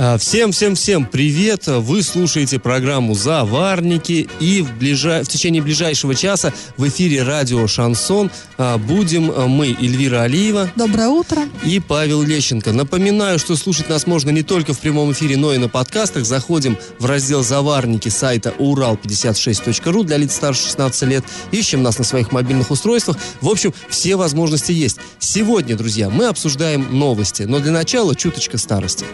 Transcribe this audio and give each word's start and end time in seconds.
Всем-всем-всем 0.00 1.04
привет! 1.04 1.66
Вы 1.66 2.02
слушаете 2.02 2.58
программу 2.58 3.12
«Заварники» 3.14 4.30
и 4.40 4.62
в, 4.62 4.78
ближа... 4.78 5.22
в 5.22 5.28
течение 5.28 5.60
ближайшего 5.60 6.14
часа 6.14 6.54
в 6.78 6.88
эфире 6.88 7.22
радио 7.22 7.66
«Шансон» 7.66 8.30
а, 8.56 8.78
будем 8.78 9.30
а, 9.30 9.46
мы, 9.46 9.76
Эльвира 9.78 10.22
Алиева. 10.22 10.70
Доброе 10.74 11.08
утро. 11.08 11.42
И 11.66 11.80
Павел 11.80 12.22
Лещенко. 12.22 12.72
Напоминаю, 12.72 13.38
что 13.38 13.56
слушать 13.56 13.90
нас 13.90 14.06
можно 14.06 14.30
не 14.30 14.42
только 14.42 14.72
в 14.72 14.78
прямом 14.78 15.12
эфире, 15.12 15.36
но 15.36 15.52
и 15.52 15.58
на 15.58 15.68
подкастах. 15.68 16.24
Заходим 16.24 16.78
в 16.98 17.04
раздел 17.04 17.42
«Заварники» 17.42 18.08
сайта 18.08 18.54
урал56.ру 18.58 20.02
для 20.04 20.16
лиц 20.16 20.34
старше 20.34 20.62
16 20.62 21.02
лет. 21.10 21.24
Ищем 21.52 21.82
нас 21.82 21.98
на 21.98 22.04
своих 22.04 22.32
мобильных 22.32 22.70
устройствах. 22.70 23.18
В 23.42 23.50
общем, 23.50 23.74
все 23.90 24.16
возможности 24.16 24.72
есть. 24.72 24.96
Сегодня, 25.18 25.76
друзья, 25.76 26.08
мы 26.08 26.24
обсуждаем 26.24 26.98
новости, 26.98 27.42
но 27.42 27.58
для 27.58 27.70
начала 27.70 28.16
чуточка 28.16 28.56
старости. 28.56 29.04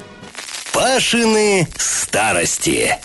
Пашины 0.77 1.67
старости. 1.79 2.99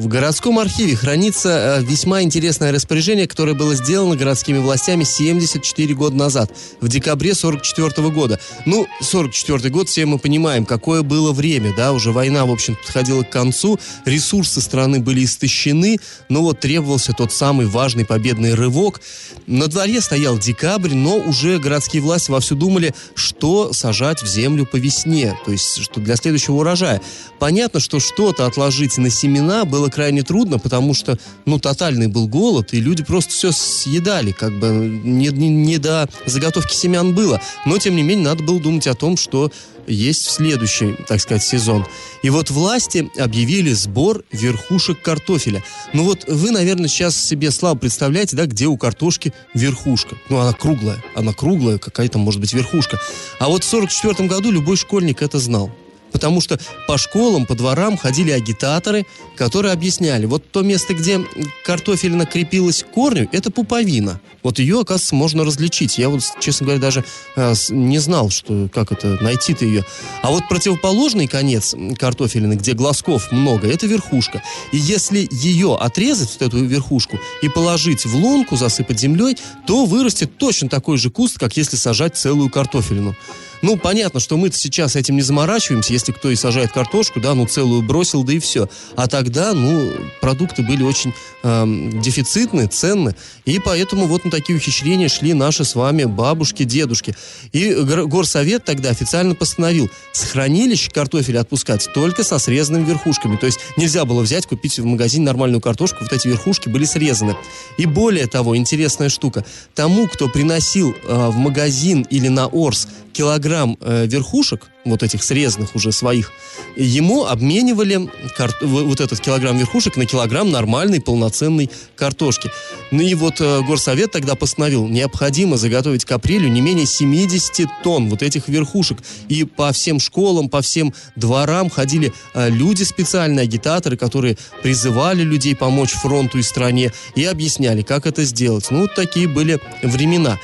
В 0.00 0.08
городском 0.08 0.58
архиве 0.58 0.96
хранится 0.96 1.76
э, 1.78 1.82
весьма 1.84 2.22
интересное 2.22 2.72
распоряжение, 2.72 3.28
которое 3.28 3.52
было 3.52 3.74
сделано 3.74 4.16
городскими 4.16 4.56
властями 4.56 5.04
74 5.04 5.94
года 5.94 6.16
назад, 6.16 6.50
в 6.80 6.88
декабре 6.88 7.34
44 7.34 8.08
года. 8.08 8.40
Ну, 8.64 8.86
44 9.02 9.68
год, 9.68 9.90
все 9.90 10.06
мы 10.06 10.18
понимаем, 10.18 10.64
какое 10.64 11.02
было 11.02 11.32
время, 11.32 11.74
да, 11.76 11.92
уже 11.92 12.12
война, 12.12 12.46
в 12.46 12.50
общем, 12.50 12.76
подходила 12.76 13.24
к 13.24 13.28
концу, 13.28 13.78
ресурсы 14.06 14.62
страны 14.62 15.00
были 15.00 15.22
истощены, 15.22 15.98
но 16.30 16.40
вот 16.40 16.60
требовался 16.60 17.12
тот 17.12 17.30
самый 17.30 17.66
важный 17.66 18.06
победный 18.06 18.54
рывок. 18.54 19.02
На 19.46 19.66
дворе 19.66 20.00
стоял 20.00 20.38
декабрь, 20.38 20.94
но 20.94 21.18
уже 21.18 21.58
городские 21.58 22.00
власти 22.00 22.30
вовсю 22.30 22.54
думали, 22.54 22.94
что 23.14 23.74
сажать 23.74 24.22
в 24.22 24.26
землю 24.26 24.64
по 24.64 24.76
весне, 24.76 25.38
то 25.44 25.52
есть 25.52 25.82
что 25.82 26.00
для 26.00 26.16
следующего 26.16 26.54
урожая. 26.54 27.02
Понятно, 27.38 27.80
что 27.80 28.00
что-то 28.00 28.46
отложить 28.46 28.96
на 28.96 29.10
семена 29.10 29.66
было 29.66 29.89
крайне 29.90 30.22
трудно, 30.22 30.58
потому 30.58 30.94
что, 30.94 31.18
ну, 31.46 31.58
тотальный 31.58 32.06
был 32.06 32.28
голод, 32.28 32.72
и 32.72 32.80
люди 32.80 33.04
просто 33.04 33.30
все 33.30 33.52
съедали, 33.52 34.32
как 34.32 34.58
бы 34.58 34.68
не, 34.68 35.28
не, 35.28 35.48
не 35.48 35.78
до 35.78 36.08
заготовки 36.26 36.74
семян 36.74 37.14
было. 37.14 37.40
Но, 37.66 37.78
тем 37.78 37.96
не 37.96 38.02
менее, 38.02 38.24
надо 38.24 38.42
было 38.42 38.60
думать 38.60 38.86
о 38.86 38.94
том, 38.94 39.16
что 39.16 39.50
есть 39.86 40.26
в 40.26 40.30
следующий, 40.30 40.94
так 41.08 41.20
сказать, 41.20 41.42
сезон. 41.42 41.86
И 42.22 42.30
вот 42.30 42.50
власти 42.50 43.10
объявили 43.18 43.72
сбор 43.72 44.24
верхушек 44.32 45.02
картофеля. 45.02 45.62
Ну 45.92 46.04
вот 46.04 46.24
вы, 46.28 46.50
наверное, 46.50 46.88
сейчас 46.88 47.16
себе 47.16 47.50
слабо 47.50 47.80
представляете, 47.80 48.36
да, 48.36 48.46
где 48.46 48.66
у 48.66 48.76
картошки 48.76 49.32
верхушка. 49.54 50.16
Ну, 50.28 50.38
она 50.38 50.52
круглая, 50.52 51.02
она 51.14 51.32
круглая, 51.32 51.78
какая-то 51.78 52.18
может 52.18 52.40
быть 52.40 52.52
верхушка. 52.52 53.00
А 53.38 53.48
вот 53.48 53.64
в 53.64 53.68
44 53.68 54.28
году 54.28 54.50
любой 54.50 54.76
школьник 54.76 55.22
это 55.22 55.38
знал. 55.38 55.70
Потому 56.12 56.40
что 56.40 56.58
по 56.86 56.98
школам, 56.98 57.46
по 57.46 57.54
дворам 57.54 57.96
ходили 57.96 58.30
агитаторы, 58.30 59.06
которые 59.36 59.72
объясняли, 59.72 60.26
вот 60.26 60.50
то 60.50 60.62
место, 60.62 60.94
где 60.94 61.20
картофелина 61.64 62.26
крепилась 62.26 62.82
к 62.82 62.90
корню, 62.90 63.28
это 63.32 63.50
пуповина. 63.50 64.20
Вот 64.42 64.58
ее, 64.58 64.80
оказывается, 64.80 65.14
можно 65.14 65.44
различить. 65.44 65.98
Я 65.98 66.08
вот, 66.08 66.22
честно 66.40 66.64
говоря, 66.64 66.80
даже 66.80 67.04
э, 67.36 67.54
не 67.70 67.98
знал, 67.98 68.30
что 68.30 68.68
как 68.72 68.92
это, 68.92 69.18
найти-то 69.20 69.64
ее. 69.64 69.84
А 70.22 70.30
вот 70.30 70.48
противоположный 70.48 71.26
конец 71.26 71.74
картофелины, 71.98 72.54
где 72.54 72.72
глазков 72.72 73.32
много, 73.32 73.68
это 73.68 73.86
верхушка. 73.86 74.42
И 74.72 74.78
если 74.78 75.28
ее 75.30 75.76
отрезать, 75.76 76.36
вот 76.38 76.48
эту 76.48 76.64
верхушку, 76.64 77.18
и 77.42 77.48
положить 77.48 78.06
в 78.06 78.14
лунку, 78.16 78.56
засыпать 78.56 79.00
землей, 79.00 79.36
то 79.66 79.84
вырастет 79.84 80.38
точно 80.38 80.68
такой 80.68 80.96
же 80.96 81.10
куст, 81.10 81.38
как 81.38 81.56
если 81.56 81.76
сажать 81.76 82.16
целую 82.16 82.50
картофелину. 82.50 83.14
Ну, 83.62 83.76
понятно, 83.76 84.20
что 84.20 84.36
мы 84.36 84.50
сейчас 84.52 84.96
этим 84.96 85.16
не 85.16 85.22
заморачиваемся, 85.22 85.92
если 85.92 86.12
кто 86.12 86.30
и 86.30 86.36
сажает 86.36 86.72
картошку, 86.72 87.20
да, 87.20 87.34
ну, 87.34 87.46
целую 87.46 87.82
бросил, 87.82 88.24
да 88.24 88.32
и 88.32 88.38
все. 88.38 88.68
А 88.96 89.06
тогда, 89.06 89.52
ну, 89.52 89.92
продукты 90.20 90.62
были 90.62 90.82
очень 90.82 91.12
э, 91.42 91.90
дефицитны, 92.00 92.66
ценны, 92.66 93.14
и 93.44 93.58
поэтому 93.58 94.06
вот 94.06 94.24
на 94.24 94.30
такие 94.30 94.56
ухищрения 94.56 95.08
шли 95.08 95.34
наши 95.34 95.64
с 95.64 95.74
вами 95.74 96.04
бабушки, 96.04 96.62
дедушки. 96.62 97.14
И 97.52 97.74
горсовет 97.74 98.64
тогда 98.64 98.90
официально 98.90 99.34
постановил 99.34 99.90
с 100.12 100.24
хранилища 100.24 100.90
картофеля 100.90 101.40
отпускать 101.40 101.88
только 101.92 102.24
со 102.24 102.38
срезанными 102.38 102.86
верхушками. 102.86 103.36
То 103.36 103.46
есть 103.46 103.60
нельзя 103.76 104.04
было 104.04 104.22
взять, 104.22 104.46
купить 104.46 104.78
в 104.78 104.84
магазине 104.84 105.24
нормальную 105.24 105.60
картошку, 105.60 105.98
вот 106.00 106.12
эти 106.12 106.28
верхушки 106.28 106.68
были 106.68 106.84
срезаны. 106.84 107.36
И 107.76 107.84
более 107.86 108.26
того, 108.26 108.56
интересная 108.56 109.10
штука, 109.10 109.44
тому, 109.74 110.08
кто 110.08 110.28
приносил 110.28 110.92
э, 110.92 111.28
в 111.28 111.36
магазин 111.36 112.06
или 112.10 112.28
на 112.28 112.46
Орс 112.46 112.88
килограмм 113.12 113.49
э, 113.80 114.06
верхушек, 114.06 114.68
вот 114.84 115.02
этих 115.02 115.22
срезанных 115.22 115.74
уже 115.74 115.92
своих, 115.92 116.32
ему 116.76 117.26
обменивали 117.26 118.08
кар- 118.36 118.56
вот 118.62 119.00
этот 119.00 119.20
килограмм 119.20 119.58
верхушек 119.58 119.96
на 119.96 120.06
килограмм 120.06 120.50
нормальной 120.50 121.00
полноценной 121.00 121.70
картошки. 121.96 122.50
Ну 122.90 123.02
и 123.02 123.14
вот 123.14 123.40
э, 123.40 123.60
горсовет 123.62 124.12
тогда 124.12 124.34
постановил, 124.34 124.88
необходимо 124.88 125.56
заготовить 125.56 126.04
к 126.04 126.12
апрелю 126.12 126.48
не 126.48 126.60
менее 126.60 126.86
70 126.86 127.68
тонн 127.82 128.08
вот 128.08 128.22
этих 128.22 128.48
верхушек. 128.48 128.98
И 129.28 129.44
по 129.44 129.72
всем 129.72 130.00
школам, 130.00 130.48
по 130.48 130.62
всем 130.62 130.94
дворам 131.16 131.68
ходили 131.70 132.12
э, 132.34 132.48
люди 132.48 132.82
специальные, 132.82 133.44
агитаторы, 133.44 133.96
которые 133.96 134.36
призывали 134.62 135.22
людей 135.22 135.54
помочь 135.54 135.92
фронту 135.92 136.38
и 136.38 136.42
стране 136.42 136.92
и 137.14 137.24
объясняли, 137.24 137.82
как 137.82 138.06
это 138.06 138.24
сделать. 138.24 138.70
Ну, 138.70 138.82
вот 138.82 138.94
такие 138.94 139.28
были 139.28 139.60
времена. 139.82 140.38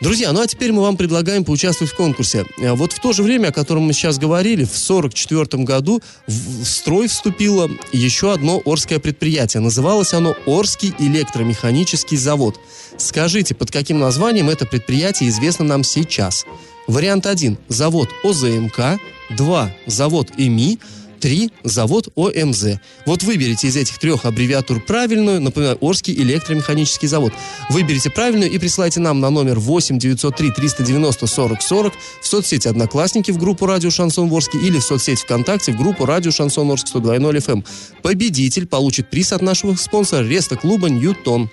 Друзья, 0.00 0.32
ну 0.32 0.40
а 0.40 0.46
теперь 0.46 0.72
мы 0.72 0.80
вам 0.80 0.96
предлагаем 0.96 1.44
поучаствовать 1.44 1.92
в 1.92 1.96
конкурсе. 1.96 2.46
Э, 2.58 2.72
вот 2.72 2.92
в 2.94 3.00
то 3.00 3.12
же 3.12 3.22
время, 3.22 3.48
о 3.48 3.52
котором 3.52 3.82
мы 3.82 3.92
сейчас 3.92 4.18
говорили, 4.18 4.64
в 4.64 4.72
1944 4.72 5.62
году 5.62 6.00
в 6.26 6.64
строй 6.64 7.06
вступило 7.06 7.70
еще 7.92 8.32
одно 8.32 8.62
Орское 8.64 8.98
предприятие. 8.98 9.60
Называлось 9.60 10.14
оно 10.14 10.34
Орский 10.46 10.94
электромеханический 10.98 12.16
завод. 12.16 12.58
Скажите, 12.96 13.54
под 13.54 13.70
каким 13.70 13.98
названием 13.98 14.48
это 14.48 14.64
предприятие 14.64 15.28
известно 15.28 15.66
нам 15.66 15.84
сейчас? 15.84 16.46
Вариант 16.86 17.26
1. 17.26 17.58
Завод 17.68 18.08
ОЗМК. 18.24 18.98
2. 19.36 19.76
Завод 19.86 20.30
ЭМИ. 20.38 20.78
3. 21.20 21.52
Завод 21.64 22.08
ОМЗ. 22.16 22.64
Вот 23.06 23.22
выберите 23.22 23.68
из 23.68 23.76
этих 23.76 23.98
трех 23.98 24.24
аббревиатур 24.24 24.80
правильную, 24.80 25.40
например, 25.40 25.76
Орский 25.80 26.14
электромеханический 26.14 27.06
завод. 27.06 27.32
Выберите 27.68 28.10
правильную 28.10 28.50
и 28.50 28.58
присылайте 28.58 29.00
нам 29.00 29.20
на 29.20 29.30
номер 29.30 29.58
8 29.58 29.98
903 29.98 30.50
390 30.50 31.26
40 31.26 31.62
40 31.62 31.92
в 32.22 32.26
соцсети 32.26 32.68
Одноклассники 32.68 33.30
в 33.30 33.38
группу 33.38 33.66
Радио 33.66 33.90
Шансон 33.90 34.32
Орский 34.32 34.60
или 34.60 34.78
в 34.78 34.82
соцсети 34.82 35.22
ВКонтакте 35.22 35.72
в 35.72 35.76
группу 35.76 36.06
Радио 36.06 36.30
Шансон 36.30 36.70
Орск 36.70 36.88
102.0 36.94 37.36
FM. 37.36 37.64
Победитель 38.02 38.66
получит 38.66 39.10
приз 39.10 39.32
от 39.32 39.42
нашего 39.42 39.74
спонсора 39.74 40.26
Реста 40.26 40.56
клуба 40.56 40.88
Ньютон 40.88 41.50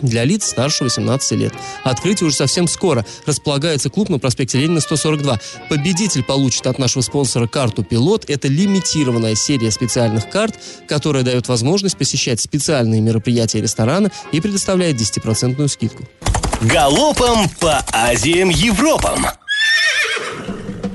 для 0.00 0.24
лиц 0.24 0.46
старше 0.46 0.84
18 0.84 1.32
лет. 1.32 1.52
Открытие 1.82 2.26
уже 2.26 2.36
совсем 2.36 2.68
скоро. 2.68 3.04
Располагается 3.26 3.90
клуб 3.90 4.08
на 4.08 4.18
проспекте 4.18 4.58
Ленина 4.58 4.80
142. 4.80 5.40
Победитель 5.68 6.22
получит 6.22 6.66
от 6.66 6.78
нашего 6.78 7.02
спонсора 7.02 7.46
карту 7.46 7.84
«Пилот». 7.84 8.28
Это 8.28 8.48
лимитированная 8.48 9.34
серия 9.34 9.70
специальных 9.70 10.28
карт, 10.30 10.58
которая 10.88 11.22
дает 11.22 11.48
возможность 11.48 11.96
посещать 11.96 12.40
специальные 12.40 13.00
мероприятия 13.00 13.60
ресторана 13.60 14.10
и 14.32 14.40
предоставляет 14.40 14.96
10% 14.96 15.68
скидку. 15.68 16.04
Галопом 16.62 17.48
по 17.60 17.84
Азиям 17.92 18.48
Европам! 18.48 19.26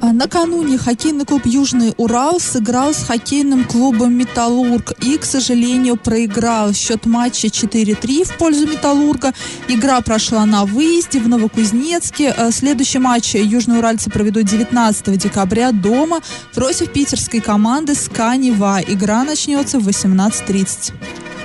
А 0.02 0.14
накануне 0.14 0.78
хоккейный 0.78 1.26
клуб 1.26 1.46
«Южный 1.46 1.94
Урал» 1.98 2.40
сыграл 2.40 2.94
с 2.94 3.04
хоккейным 3.04 3.66
клубом 3.66 4.14
«Металлург» 4.14 4.94
и, 5.02 5.18
к 5.18 5.26
сожалению, 5.26 5.98
проиграл 5.98 6.74
счет 6.74 7.06
матча 7.06 7.48
4-3 7.48 8.24
в 8.24 8.38
пользу 8.38 8.66
«Металлурга». 8.66 9.34
Игра 9.68 10.00
прошла 10.00 10.46
на 10.46 10.64
выезде 10.64 11.20
в 11.20 11.28
Новокузнецке. 11.28 12.32
А 12.32 12.52
следующий 12.52 13.00
матч 13.00 13.36
южноуральцы 13.36 14.10
проведут 14.10 14.46
19 14.46 15.18
декабря 15.18 15.74
дома 15.74 16.22
против 16.54 16.92
питерской 16.94 17.42
команды 17.42 17.94
«Сканева». 17.94 18.80
Игра 18.88 19.26
начнется 19.26 19.80
в 19.80 19.88
18.30. 19.88 20.94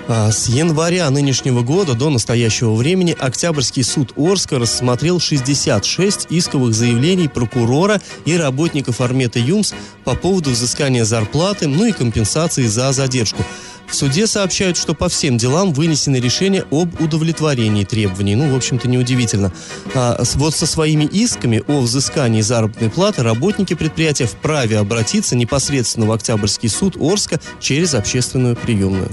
А, 0.07 0.31
с 0.31 0.49
января 0.49 1.09
нынешнего 1.09 1.63
года 1.63 1.95
до 1.95 2.11
настоящего 2.11 2.75
времени 2.75 3.17
Октябрьский 3.19 3.83
суд 3.83 4.13
Орска 4.17 4.59
рассмотрел 4.59 5.19
66 5.19 6.27
исковых 6.29 6.75
заявлений 6.75 7.29
прокурора 7.29 8.03
и 8.27 8.37
работников 8.37 9.01
Армета 9.01 9.39
ЮМС 9.39 9.73
по 10.05 10.15
поводу 10.15 10.51
взыскания 10.51 11.05
зарплаты, 11.05 11.69
ну 11.69 11.87
и 11.87 11.93
компенсации 11.93 12.67
за 12.67 12.93
задержку. 12.93 13.43
В 13.87 13.95
суде 13.95 14.27
сообщают, 14.27 14.77
что 14.77 14.95
по 14.95 15.09
всем 15.09 15.39
делам 15.39 15.73
вынесены 15.73 16.17
решения 16.17 16.65
об 16.71 17.01
удовлетворении 17.01 17.85
требований. 17.85 18.35
Ну, 18.35 18.53
в 18.53 18.57
общем-то, 18.57 18.89
неудивительно. 18.89 19.53
А, 19.95 20.21
вот 20.35 20.55
со 20.55 20.67
своими 20.67 21.05
исками 21.05 21.63
о 21.69 21.81
взыскании 21.81 22.41
заработной 22.41 22.91
платы 22.91 23.23
работники 23.23 23.75
предприятия 23.75 24.27
вправе 24.27 24.79
обратиться 24.79 25.37
непосредственно 25.37 26.07
в 26.07 26.13
Октябрьский 26.13 26.69
суд 26.69 26.97
Орска 27.01 27.41
через 27.61 27.95
общественную 27.95 28.57
приемную. 28.57 29.11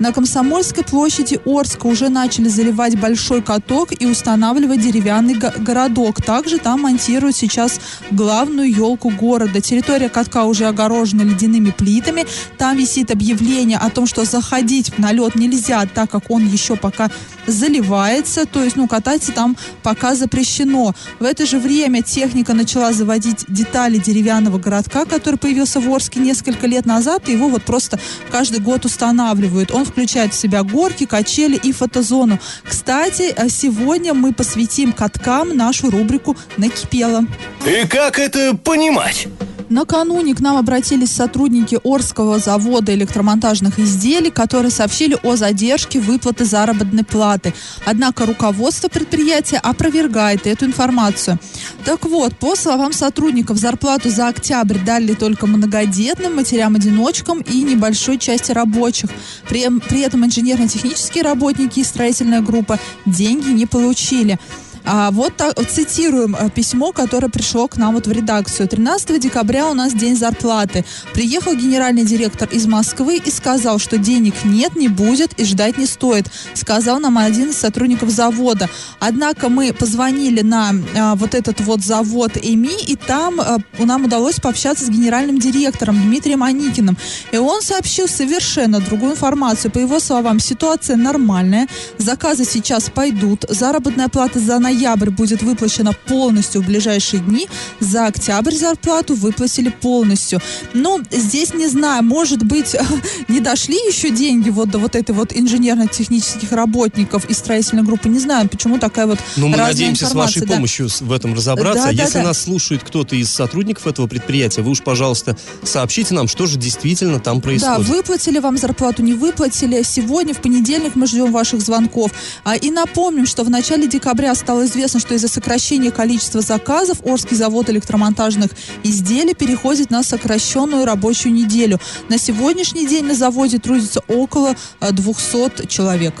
На 0.00 0.12
Комсомольской 0.12 0.82
площади 0.82 1.38
Орска 1.44 1.86
уже 1.86 2.08
начали 2.08 2.48
заливать 2.48 2.98
большой 2.98 3.42
каток 3.42 3.90
и 3.96 4.06
устанавливать 4.06 4.80
деревянный 4.80 5.34
го- 5.34 5.52
городок. 5.58 6.20
Также 6.20 6.58
там 6.58 6.80
монтируют 6.80 7.36
сейчас 7.36 7.80
главную 8.10 8.68
елку 8.74 9.10
города. 9.10 9.60
Территория 9.60 10.08
катка 10.08 10.44
уже 10.44 10.66
огорожена 10.66 11.22
ледяными 11.22 11.70
плитами. 11.70 12.26
Там 12.58 12.76
висит 12.76 13.12
объявление 13.12 13.78
о 13.78 13.88
том, 13.88 14.06
что 14.08 14.13
заходить 14.22 14.96
на 14.98 15.10
лед 15.10 15.34
нельзя, 15.34 15.84
так 15.92 16.08
как 16.10 16.30
он 16.30 16.46
еще 16.46 16.76
пока 16.76 17.10
заливается. 17.48 18.46
То 18.46 18.62
есть, 18.62 18.76
ну, 18.76 18.86
кататься 18.86 19.32
там 19.32 19.56
пока 19.82 20.14
запрещено. 20.14 20.94
В 21.18 21.24
это 21.24 21.46
же 21.46 21.58
время 21.58 22.02
техника 22.02 22.54
начала 22.54 22.92
заводить 22.92 23.44
детали 23.48 23.98
деревянного 23.98 24.58
городка, 24.58 25.04
который 25.04 25.36
появился 25.36 25.80
в 25.80 25.92
Орске 25.92 26.20
несколько 26.20 26.68
лет 26.68 26.86
назад. 26.86 27.28
И 27.28 27.32
его 27.32 27.48
вот 27.48 27.64
просто 27.64 27.98
каждый 28.30 28.60
год 28.60 28.84
устанавливают. 28.84 29.72
Он 29.72 29.84
включает 29.84 30.32
в 30.32 30.38
себя 30.38 30.62
горки, 30.62 31.06
качели 31.06 31.56
и 31.56 31.72
фотозону. 31.72 32.38
Кстати, 32.62 33.32
э, 33.34 33.48
сегодня 33.48 34.14
мы 34.14 34.32
посвятим 34.32 34.92
каткам 34.92 35.56
нашу 35.56 35.90
рубрику 35.90 36.36
«Накипело». 36.56 37.24
И 37.66 37.86
как 37.86 38.18
это 38.18 38.54
понимать? 38.56 39.28
Накануне 39.74 40.36
к 40.36 40.40
нам 40.40 40.56
обратились 40.56 41.10
сотрудники 41.10 41.80
Орского 41.82 42.38
завода 42.38 42.94
электромонтажных 42.94 43.80
изделий, 43.80 44.30
которые 44.30 44.70
сообщили 44.70 45.18
о 45.24 45.34
задержке 45.34 45.98
выплаты 45.98 46.44
заработной 46.44 47.02
платы. 47.02 47.52
Однако 47.84 48.24
руководство 48.24 48.86
предприятия 48.86 49.56
опровергает 49.56 50.46
эту 50.46 50.66
информацию. 50.66 51.40
Так 51.84 52.04
вот, 52.04 52.36
по 52.36 52.54
словам 52.54 52.92
сотрудников, 52.92 53.58
зарплату 53.58 54.10
за 54.10 54.28
октябрь 54.28 54.78
дали 54.78 55.14
только 55.14 55.48
многодетным, 55.48 56.36
матерям-одиночкам 56.36 57.40
и 57.40 57.62
небольшой 57.64 58.18
части 58.18 58.52
рабочих. 58.52 59.10
При, 59.48 59.68
при 59.80 60.02
этом 60.02 60.24
инженерно-технические 60.24 61.24
работники 61.24 61.80
и 61.80 61.84
строительная 61.84 62.42
группа 62.42 62.78
деньги 63.06 63.48
не 63.48 63.66
получили. 63.66 64.38
А 64.84 65.10
вот 65.10 65.36
так, 65.36 65.54
цитируем 65.70 66.36
э, 66.36 66.50
письмо, 66.50 66.92
которое 66.92 67.28
пришло 67.28 67.68
к 67.68 67.76
нам 67.76 67.94
вот 67.94 68.06
в 68.06 68.12
редакцию. 68.12 68.68
13 68.68 69.18
декабря 69.20 69.68
у 69.68 69.74
нас 69.74 69.94
день 69.94 70.16
зарплаты. 70.16 70.84
Приехал 71.14 71.54
генеральный 71.54 72.04
директор 72.04 72.48
из 72.50 72.66
Москвы 72.66 73.16
и 73.16 73.30
сказал, 73.30 73.78
что 73.78 73.96
денег 73.96 74.34
нет, 74.44 74.76
не 74.76 74.88
будет 74.88 75.32
и 75.40 75.44
ждать 75.44 75.78
не 75.78 75.86
стоит. 75.86 76.30
Сказал 76.52 77.00
нам 77.00 77.16
один 77.16 77.50
из 77.50 77.56
сотрудников 77.56 78.10
завода. 78.10 78.68
Однако 79.00 79.48
мы 79.48 79.72
позвонили 79.72 80.42
на 80.42 80.72
а, 80.96 81.14
вот 81.14 81.34
этот 81.34 81.60
вот 81.60 81.80
завод 81.80 82.32
ЭМИ, 82.36 82.84
и 82.86 82.96
там 82.96 83.40
а, 83.40 83.58
нам 83.78 84.04
удалось 84.04 84.38
пообщаться 84.38 84.84
с 84.84 84.88
генеральным 84.90 85.38
директором 85.38 86.00
Дмитрием 86.02 86.42
Аникиным. 86.42 86.98
И 87.32 87.38
он 87.38 87.62
сообщил 87.62 88.06
совершенно 88.06 88.80
другую 88.80 89.12
информацию. 89.12 89.70
По 89.70 89.78
его 89.78 89.98
словам, 89.98 90.40
ситуация 90.40 90.96
нормальная, 90.96 91.68
заказы 91.96 92.44
сейчас 92.44 92.90
пойдут, 92.90 93.46
заработная 93.48 94.08
плата 94.08 94.38
за 94.38 94.58
ноябрь 94.74 95.10
будет 95.10 95.42
выплачена 95.42 95.92
полностью 95.92 96.62
в 96.62 96.66
ближайшие 96.66 97.20
дни, 97.22 97.48
за 97.80 98.06
октябрь 98.06 98.54
зарплату 98.54 99.14
выплатили 99.14 99.68
полностью. 99.68 100.40
Ну, 100.72 101.00
здесь 101.10 101.54
не 101.54 101.68
знаю, 101.68 102.02
может 102.02 102.42
быть, 102.42 102.76
не 103.28 103.40
дошли 103.40 103.76
еще 103.76 104.10
деньги 104.10 104.50
вот 104.50 104.70
до 104.70 104.78
вот 104.78 104.96
этой 104.96 105.14
вот 105.14 105.32
инженерно-технических 105.34 106.52
работников 106.52 107.24
и 107.30 107.34
строительной 107.34 107.82
группы, 107.82 108.08
не 108.08 108.18
знаю, 108.18 108.48
почему 108.48 108.78
такая 108.78 109.06
вот 109.06 109.18
Ну, 109.36 109.48
мы 109.48 109.56
надеемся 109.56 110.06
с 110.06 110.14
вашей 110.14 110.42
да. 110.42 110.54
помощью 110.54 110.88
в 111.00 111.12
этом 111.12 111.34
разобраться. 111.34 111.84
Да, 111.86 111.92
да, 111.92 112.02
Если 112.02 112.18
да. 112.18 112.24
нас 112.24 112.42
слушает 112.42 112.82
кто-то 112.84 113.16
из 113.16 113.30
сотрудников 113.30 113.86
этого 113.86 114.06
предприятия, 114.06 114.62
вы 114.62 114.72
уж, 114.72 114.82
пожалуйста, 114.82 115.36
сообщите 115.62 116.14
нам, 116.14 116.28
что 116.28 116.46
же 116.46 116.58
действительно 116.58 117.20
там 117.20 117.36
Да, 117.38 117.42
происходит. 117.42 117.88
выплатили 117.88 118.38
вам 118.38 118.58
зарплату, 118.58 119.02
не 119.02 119.14
выплатили. 119.14 119.82
Сегодня, 119.82 120.34
в 120.34 120.38
понедельник, 120.38 120.94
мы 120.94 121.06
ждем 121.06 121.32
ваших 121.32 121.60
звонков. 121.60 122.10
А, 122.44 122.56
и 122.56 122.70
напомним, 122.70 123.26
что 123.26 123.44
в 123.44 123.50
начале 123.50 123.86
декабря 123.86 124.34
стало 124.34 124.63
известно, 124.64 125.00
что 125.00 125.14
из-за 125.14 125.28
сокращения 125.28 125.90
количества 125.90 126.40
заказов 126.40 126.98
Орский 127.02 127.36
завод 127.36 127.70
электромонтажных 127.70 128.50
изделий 128.82 129.34
переходит 129.34 129.90
на 129.90 130.02
сокращенную 130.02 130.84
рабочую 130.84 131.32
неделю. 131.32 131.80
На 132.08 132.18
сегодняшний 132.18 132.86
день 132.86 133.04
на 133.04 133.14
заводе 133.14 133.58
трудится 133.58 134.00
около 134.08 134.56
а, 134.80 134.92
200 134.92 135.66
человек. 135.66 136.14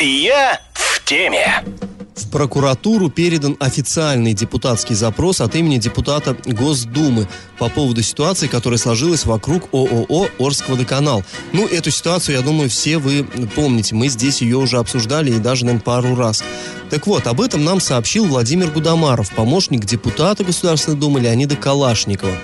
Я 0.00 0.60
в 0.72 1.04
теме. 1.04 1.64
В 2.14 2.30
прокуратуру 2.30 3.10
передан 3.10 3.56
официальный 3.58 4.34
депутатский 4.34 4.94
запрос 4.94 5.40
от 5.40 5.56
имени 5.56 5.78
депутата 5.78 6.36
Госдумы 6.46 7.26
по 7.58 7.68
поводу 7.68 8.02
ситуации, 8.02 8.46
которая 8.46 8.78
сложилась 8.78 9.26
вокруг 9.26 9.68
ООО 9.72 10.28
«Орскводоканал». 10.38 11.24
Ну, 11.52 11.66
эту 11.66 11.90
ситуацию, 11.90 12.36
я 12.36 12.42
думаю, 12.42 12.70
все 12.70 12.98
вы 12.98 13.26
помните. 13.56 13.96
Мы 13.96 14.08
здесь 14.08 14.42
ее 14.42 14.58
уже 14.58 14.78
обсуждали 14.78 15.32
и 15.32 15.38
даже, 15.38 15.64
наверное, 15.64 15.84
пару 15.84 16.14
раз. 16.14 16.44
Так 16.88 17.08
вот, 17.08 17.26
об 17.26 17.40
этом 17.40 17.64
нам 17.64 17.80
сообщил 17.80 18.26
Владимир 18.26 18.70
Гудамаров, 18.70 19.30
помощник 19.34 19.84
депутата 19.84 20.44
Государственной 20.44 20.96
Думы 20.96 21.18
Леонида 21.18 21.56
Калашникова. 21.56 22.34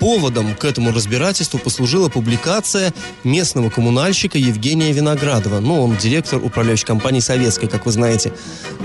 Поводом 0.00 0.54
к 0.54 0.64
этому 0.64 0.92
разбирательству 0.92 1.58
послужила 1.58 2.08
публикация 2.08 2.94
местного 3.22 3.68
коммунальщика 3.68 4.38
Евгения 4.38 4.92
Виноградова. 4.92 5.60
Ну, 5.60 5.82
он 5.84 5.96
директор 5.96 6.42
управляющей 6.42 6.86
компании 6.86 7.20
«Советской», 7.20 7.68
как 7.68 7.84
вы 7.84 7.92
знаете. 7.92 8.32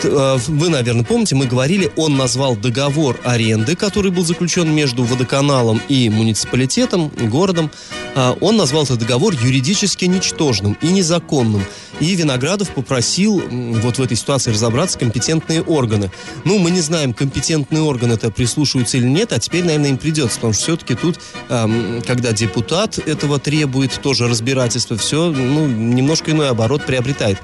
Э, 0.04 0.38
Вы, 0.48 0.70
наверное, 0.70 1.06
помните, 1.06 1.36
мы 1.36 1.46
говорили, 1.46 1.90
он 1.96 2.18
назвал 2.18 2.58
договор 2.58 3.18
аренды, 3.24 3.76
который 3.78 4.12
был 4.12 4.26
заключен 4.26 4.70
между 4.76 5.04
водоканалом 5.04 5.82
и 5.88 6.10
муниципалитетом, 6.10 7.10
городом. 7.30 7.72
А, 8.16 8.36
Он 8.42 8.58
назвал 8.58 8.84
этот 8.84 9.00
договор 9.00 9.34
юридически 9.34 10.06
ничтожным 10.06 10.78
и 10.82 10.88
незаконным. 10.88 11.64
И 12.02 12.14
Виноградов 12.16 12.72
попросил 12.72 13.42
вот 13.50 13.98
в 13.98 14.02
этой 14.02 14.18
ситуации 14.18 14.52
разобраться 14.52 15.00
компетентные 15.00 15.62
органы. 15.62 16.12
Ну, 16.44 16.58
мы 16.60 16.72
не 16.72 16.82
знаем, 16.82 17.14
компетентные 17.14 17.82
органы 17.82 18.14
это 18.14 18.32
прислушиваются 18.32 18.98
или 18.98 19.08
нет, 19.08 19.32
а 19.32 19.40
теперь, 19.40 19.64
наверное, 19.64 19.92
им 19.92 19.98
придется, 19.98 20.36
потому 20.36 20.54
что 20.54 20.64
все-таки 20.64 20.96
тут, 21.06 21.19
ам, 21.50 22.02
когда 22.06 22.31
депутат 22.31 22.98
этого 22.98 23.40
требует, 23.40 23.92
тоже 24.02 24.28
разбирательство, 24.28 24.98
все, 24.98 25.31
ну, 25.31 25.68
немножко 25.68 26.31
иной 26.31 26.50
оборот 26.50 26.84
приобретает. 26.86 27.38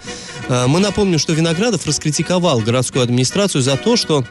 А, 0.50 0.68
Мы 0.68 0.80
напомним, 0.80 1.20
что 1.20 1.34
Виноградов 1.34 1.86
раскритиковал 1.86 2.60
городскую 2.60 3.04
администрацию 3.04 3.62
за 3.62 3.78
то, 3.78 3.96
что 3.96 4.26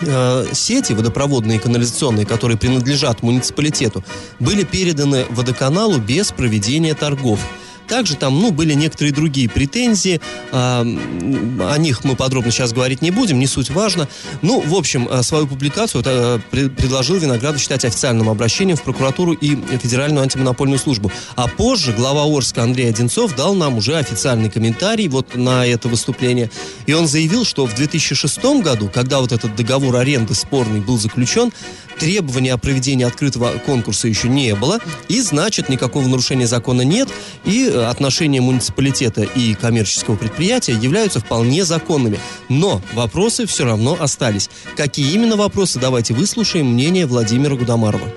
э, 0.00 0.46
сети 0.52 0.94
водопроводные 0.94 1.58
и 1.58 1.60
канализационные, 1.60 2.24
которые 2.24 2.56
принадлежат 2.56 3.22
муниципалитету, 3.22 4.02
были 4.40 4.64
переданы 4.64 5.26
водоканалу 5.30 5.98
без 5.98 6.32
проведения 6.32 6.94
торгов. 6.94 7.40
Также 7.88 8.16
там, 8.16 8.40
ну, 8.40 8.50
были 8.50 8.74
некоторые 8.74 9.12
другие 9.12 9.48
претензии, 9.48 10.20
а, 10.52 10.80
о 10.82 11.78
них 11.78 12.04
мы 12.04 12.16
подробно 12.16 12.50
сейчас 12.50 12.72
говорить 12.72 13.02
не 13.02 13.10
будем, 13.10 13.38
не 13.38 13.46
суть 13.46 13.70
важно. 13.70 14.08
Ну, 14.42 14.60
в 14.60 14.74
общем, 14.74 15.08
э, 15.10 15.22
свою 15.22 15.46
публикацию 15.46 16.02
пре- 16.02 16.68
предложил 16.68 17.16
Виноградов 17.16 17.60
считать 17.60 17.84
официальным 17.84 18.28
обращением 18.28 18.76
в 18.76 18.82
прокуратуру 18.82 19.32
и 19.32 19.56
Федеральную 19.78 20.22
антимонопольную 20.22 20.78
службу. 20.78 21.10
А 21.36 21.46
позже 21.48 21.92
глава 21.92 22.24
Орска 22.24 22.62
Андрей 22.62 22.88
Одинцов 22.88 23.34
дал 23.34 23.54
нам 23.54 23.76
уже 23.76 23.96
официальный 23.96 24.50
комментарий 24.50 25.08
вот 25.08 25.34
на 25.34 25.66
это 25.66 25.88
выступление. 25.88 26.50
И 26.86 26.92
он 26.92 27.06
заявил, 27.06 27.44
что 27.44 27.66
в 27.66 27.74
2006 27.74 28.62
году, 28.62 28.90
когда 28.92 29.20
вот 29.20 29.32
этот 29.32 29.54
договор 29.56 29.96
аренды 29.96 30.34
спорный 30.34 30.80
был 30.80 30.98
заключен, 30.98 31.52
требования 31.98 32.52
о 32.52 32.58
проведении 32.58 33.04
открытого 33.04 33.52
конкурса 33.64 34.08
еще 34.08 34.28
не 34.28 34.54
было, 34.54 34.78
и 35.08 35.20
значит 35.20 35.68
никакого 35.68 36.06
нарушения 36.06 36.46
закона 36.46 36.82
нет, 36.82 37.08
и 37.44 37.70
отношения 37.76 38.40
муниципалитета 38.40 39.22
и 39.22 39.54
коммерческого 39.54 40.16
предприятия 40.16 40.72
являются 40.72 41.20
вполне 41.20 41.64
законными. 41.64 42.18
Но 42.48 42.80
вопросы 42.94 43.46
все 43.46 43.64
равно 43.64 43.96
остались. 44.00 44.48
Какие 44.76 45.14
именно 45.14 45.36
вопросы, 45.36 45.80
давайте 45.80 46.14
выслушаем 46.14 46.66
мнение 46.66 47.06
Владимира 47.06 47.56
Гудамарова. 47.56 48.08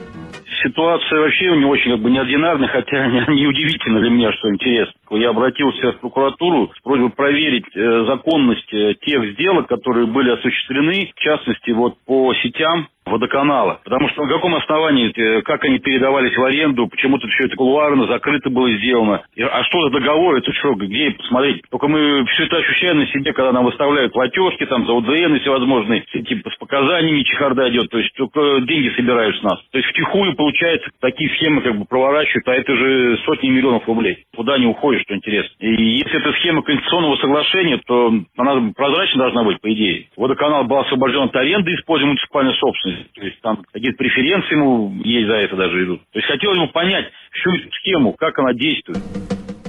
Ситуация 0.64 1.20
вообще 1.20 1.46
не 1.56 1.66
очень 1.66 1.92
как 1.92 2.02
бы 2.02 2.12
неординарная, 2.12 2.68
хотя 2.68 3.08
не, 3.30 3.36
не 3.36 3.48
удивительно 3.48 4.02
для 4.02 4.10
меня, 4.10 4.32
что 4.34 4.50
интересно. 4.50 4.94
Я 5.12 5.30
обратился 5.30 5.94
в 5.94 6.00
прокуратуру 6.00 6.72
с 6.78 6.82
просьбой 6.82 7.12
проверить 7.12 7.66
э, 7.76 8.06
законность 8.06 8.74
э, 8.74 8.94
тех 9.06 9.34
сделок, 9.34 9.68
которые 9.68 10.08
были 10.08 10.32
осуществлены, 10.32 11.12
в 11.16 11.20
частности, 11.20 11.72
вот 11.72 11.96
по 12.06 12.34
сетям 12.36 12.88
водоканала. 13.10 13.80
Потому 13.84 14.10
что 14.10 14.24
на 14.24 14.30
каком 14.30 14.56
основании, 14.56 15.12
э, 15.16 15.42
как 15.42 15.64
они 15.66 15.80
передавались 15.80 16.36
в 16.36 16.44
аренду, 16.44 16.88
почему-то 16.88 17.28
все 17.28 17.46
это 17.46 17.56
кулуарно, 17.56 18.08
закрыто 18.08 18.50
было 18.50 18.70
сделано. 18.78 19.24
А 19.38 19.64
что 19.64 19.84
за 19.84 19.90
договор, 19.92 20.36
это 20.36 20.52
что, 20.54 20.74
где 20.76 21.12
посмотреть? 21.12 21.64
Только 21.70 21.88
мы 21.88 22.26
все 22.28 22.46
это 22.46 22.58
ощущаем 22.58 23.00
на 23.00 23.08
себе, 23.08 23.34
когда 23.34 23.52
нам 23.52 23.66
выставляют 23.66 24.14
платежки 24.14 24.66
там 24.66 24.86
за 24.86 24.94
УДН 24.94 25.36
и 25.36 25.40
всевозможные, 25.40 26.02
типа 26.02 26.50
с 26.50 26.56
показаниями 26.58 27.24
чехарда 27.24 27.70
идет, 27.70 27.90
то 27.90 27.98
есть 27.98 28.14
только 28.16 28.62
деньги 28.62 28.90
собирают 28.96 29.38
с 29.38 29.44
нас. 29.44 29.60
То 29.72 29.78
есть 29.78 29.90
втихую, 29.90 30.36
получается, 30.36 30.90
такие 31.00 31.30
схемы 31.36 31.62
как 31.62 31.78
бы 31.78 31.86
проворачивают, 31.86 32.48
а 32.48 32.56
это 32.56 32.76
же 32.76 33.18
сотни 33.26 33.50
миллионов 33.50 33.88
рублей. 33.88 34.26
Куда 34.36 34.56
они 34.56 34.66
уходят, 34.66 35.02
что 35.04 35.16
интересно. 35.16 35.54
И 35.60 35.98
если 35.98 36.20
это 36.20 36.32
схема 36.40 36.62
конституционного 36.62 37.16
соглашения, 37.18 37.80
то 37.86 38.14
она 38.38 38.72
прозрачно 38.76 39.20
должна 39.20 39.44
быть, 39.44 39.62
по 39.62 39.72
идее. 39.72 40.08
Водоканал 40.16 40.66
был 40.66 40.78
освобожден 40.78 41.24
от 41.24 41.36
аренды, 41.36 41.74
используя 41.74 42.08
муниципальную 42.08 42.56
собственность. 42.56 42.99
То 43.14 43.22
есть 43.26 43.40
там 43.42 43.64
какие-то 43.72 43.98
преференции 43.98 44.52
ему 44.52 45.02
есть 45.04 45.28
за 45.28 45.36
это 45.36 45.56
даже 45.56 45.84
идут. 45.84 46.02
То 46.12 46.20
есть 46.20 46.28
хотелось 46.28 46.60
бы 46.60 46.68
понять 46.68 47.12
всю 47.32 47.52
схему, 47.72 48.14
как 48.14 48.38
она 48.40 48.54
действует. 48.54 49.00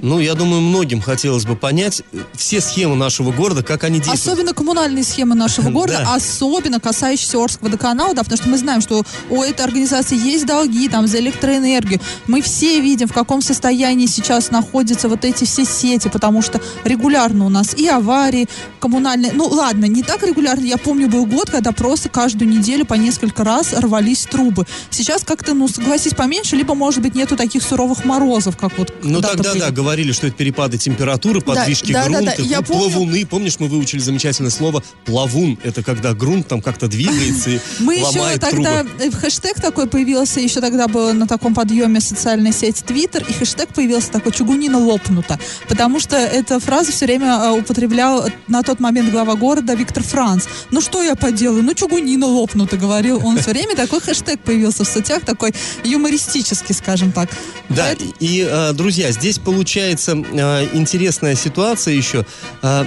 Ну, 0.02 0.18
я 0.20 0.34
думаю, 0.34 0.60
многим 0.62 1.00
хотелось 1.00 1.44
бы 1.44 1.56
понять 1.56 2.02
э, 2.12 2.18
все 2.34 2.60
схемы 2.60 2.96
нашего 2.96 3.32
города, 3.32 3.62
как 3.62 3.84
они 3.84 3.98
действуют. 3.98 4.20
Особенно 4.26 4.54
коммунальные 4.54 5.04
схемы 5.04 5.34
нашего 5.34 5.70
города, 5.70 6.00
Да. 6.04 6.14
особенно 6.14 6.80
касающиеся 6.80 7.38
Орского 7.42 7.66
водоканала, 7.66 8.14
да, 8.14 8.22
потому 8.22 8.38
что 8.38 8.48
мы 8.48 8.58
знаем, 8.58 8.80
что 8.80 9.02
у 9.28 9.42
этой 9.42 9.62
организации 9.64 10.16
есть 10.16 10.46
долги 10.46 10.88
там 10.88 11.06
за 11.06 11.18
электроэнергию. 11.18 12.00
Мы 12.26 12.40
все 12.42 12.80
видим, 12.80 13.08
в 13.08 13.12
каком 13.12 13.42
состоянии 13.42 14.06
сейчас 14.06 14.50
находятся 14.50 15.08
вот 15.08 15.24
эти 15.24 15.44
все 15.44 15.64
сети, 15.64 16.08
потому 16.08 16.42
что 16.42 16.60
регулярно 16.84 17.46
у 17.46 17.48
нас 17.48 17.74
и 17.74 17.86
аварии 17.88 18.48
коммунальные. 18.80 19.32
Ну 19.34 19.44
ладно, 19.48 19.84
не 19.86 20.02
так 20.02 20.22
регулярно. 20.22 20.64
Я 20.64 20.78
помню, 20.78 21.08
был 21.08 21.26
год, 21.26 21.50
когда 21.50 21.72
просто 21.72 22.08
каждую 22.08 22.48
неделю 22.48 22.86
по 22.86 22.94
несколько 22.94 23.44
раз 23.44 23.72
рвались 23.72 24.24
трубы. 24.24 24.66
Сейчас 24.90 25.22
как-то, 25.24 25.54
ну, 25.54 25.68
согласись, 25.68 26.14
поменьше, 26.14 26.56
либо, 26.56 26.74
может 26.74 27.02
быть, 27.02 27.14
нету 27.14 27.36
таких 27.36 27.62
суровых 27.62 28.04
морозов, 28.04 28.56
как 28.56 28.76
вот 28.78 28.92
Ну 29.02 29.20
тогда, 29.20 29.50
были. 29.50 29.60
да, 29.60 29.70
говорили, 29.90 30.12
что 30.12 30.28
это 30.28 30.36
перепады 30.36 30.78
температуры, 30.78 31.40
подвижки 31.40 31.92
да, 31.92 32.04
да, 32.04 32.08
грунта, 32.08 32.34
да, 32.38 32.44
ну, 32.44 32.62
помню. 32.62 32.90
плавуны. 32.90 33.26
Помнишь, 33.26 33.56
мы 33.58 33.66
выучили 33.66 33.98
замечательное 33.98 34.52
слово 34.52 34.84
плавун. 35.04 35.58
Это 35.64 35.82
когда 35.82 36.14
грунт 36.14 36.46
там 36.46 36.62
как-то 36.62 36.86
двигается 36.86 37.50
и 37.50 37.58
Мы 37.80 37.96
еще 37.96 38.38
тогда, 38.38 38.86
э, 39.00 39.10
хэштег 39.10 39.60
такой 39.60 39.88
появился, 39.88 40.38
еще 40.38 40.60
тогда 40.60 40.86
было 40.86 41.12
на 41.12 41.26
таком 41.26 41.54
подъеме 41.54 42.00
социальная 42.00 42.52
сеть 42.52 42.84
Твиттер, 42.84 43.24
и 43.28 43.32
хэштег 43.32 43.74
появился 43.74 44.12
такой 44.12 44.30
«чугунина 44.30 44.78
лопнута», 44.78 45.40
потому 45.68 45.98
что 45.98 46.16
эта 46.16 46.60
фраза 46.60 46.92
все 46.92 47.06
время 47.06 47.40
э, 47.42 47.50
употреблял 47.50 48.28
на 48.46 48.62
тот 48.62 48.78
момент 48.78 49.10
глава 49.10 49.34
города 49.34 49.74
Виктор 49.74 50.04
Франц. 50.04 50.44
Ну 50.70 50.80
что 50.80 51.02
я 51.02 51.16
поделаю, 51.16 51.64
ну 51.64 51.74
чугунина 51.74 52.26
лопнута, 52.26 52.76
говорил 52.76 53.20
он 53.26 53.38
все 53.38 53.50
время, 53.50 53.74
такой 53.74 54.00
хэштег 54.00 54.38
появился 54.38 54.84
в 54.84 54.88
сетях, 54.88 55.24
такой 55.24 55.52
юмористический, 55.82 56.76
скажем 56.76 57.10
так. 57.10 57.28
Да, 57.68 57.92
и, 58.20 58.46
э, 58.48 58.72
друзья, 58.72 59.10
здесь 59.10 59.40
получается 59.40 59.79
э, 59.80 60.68
интересная 60.72 61.34
ситуация 61.34 61.94
еще. 61.94 62.24
Э, 62.62 62.84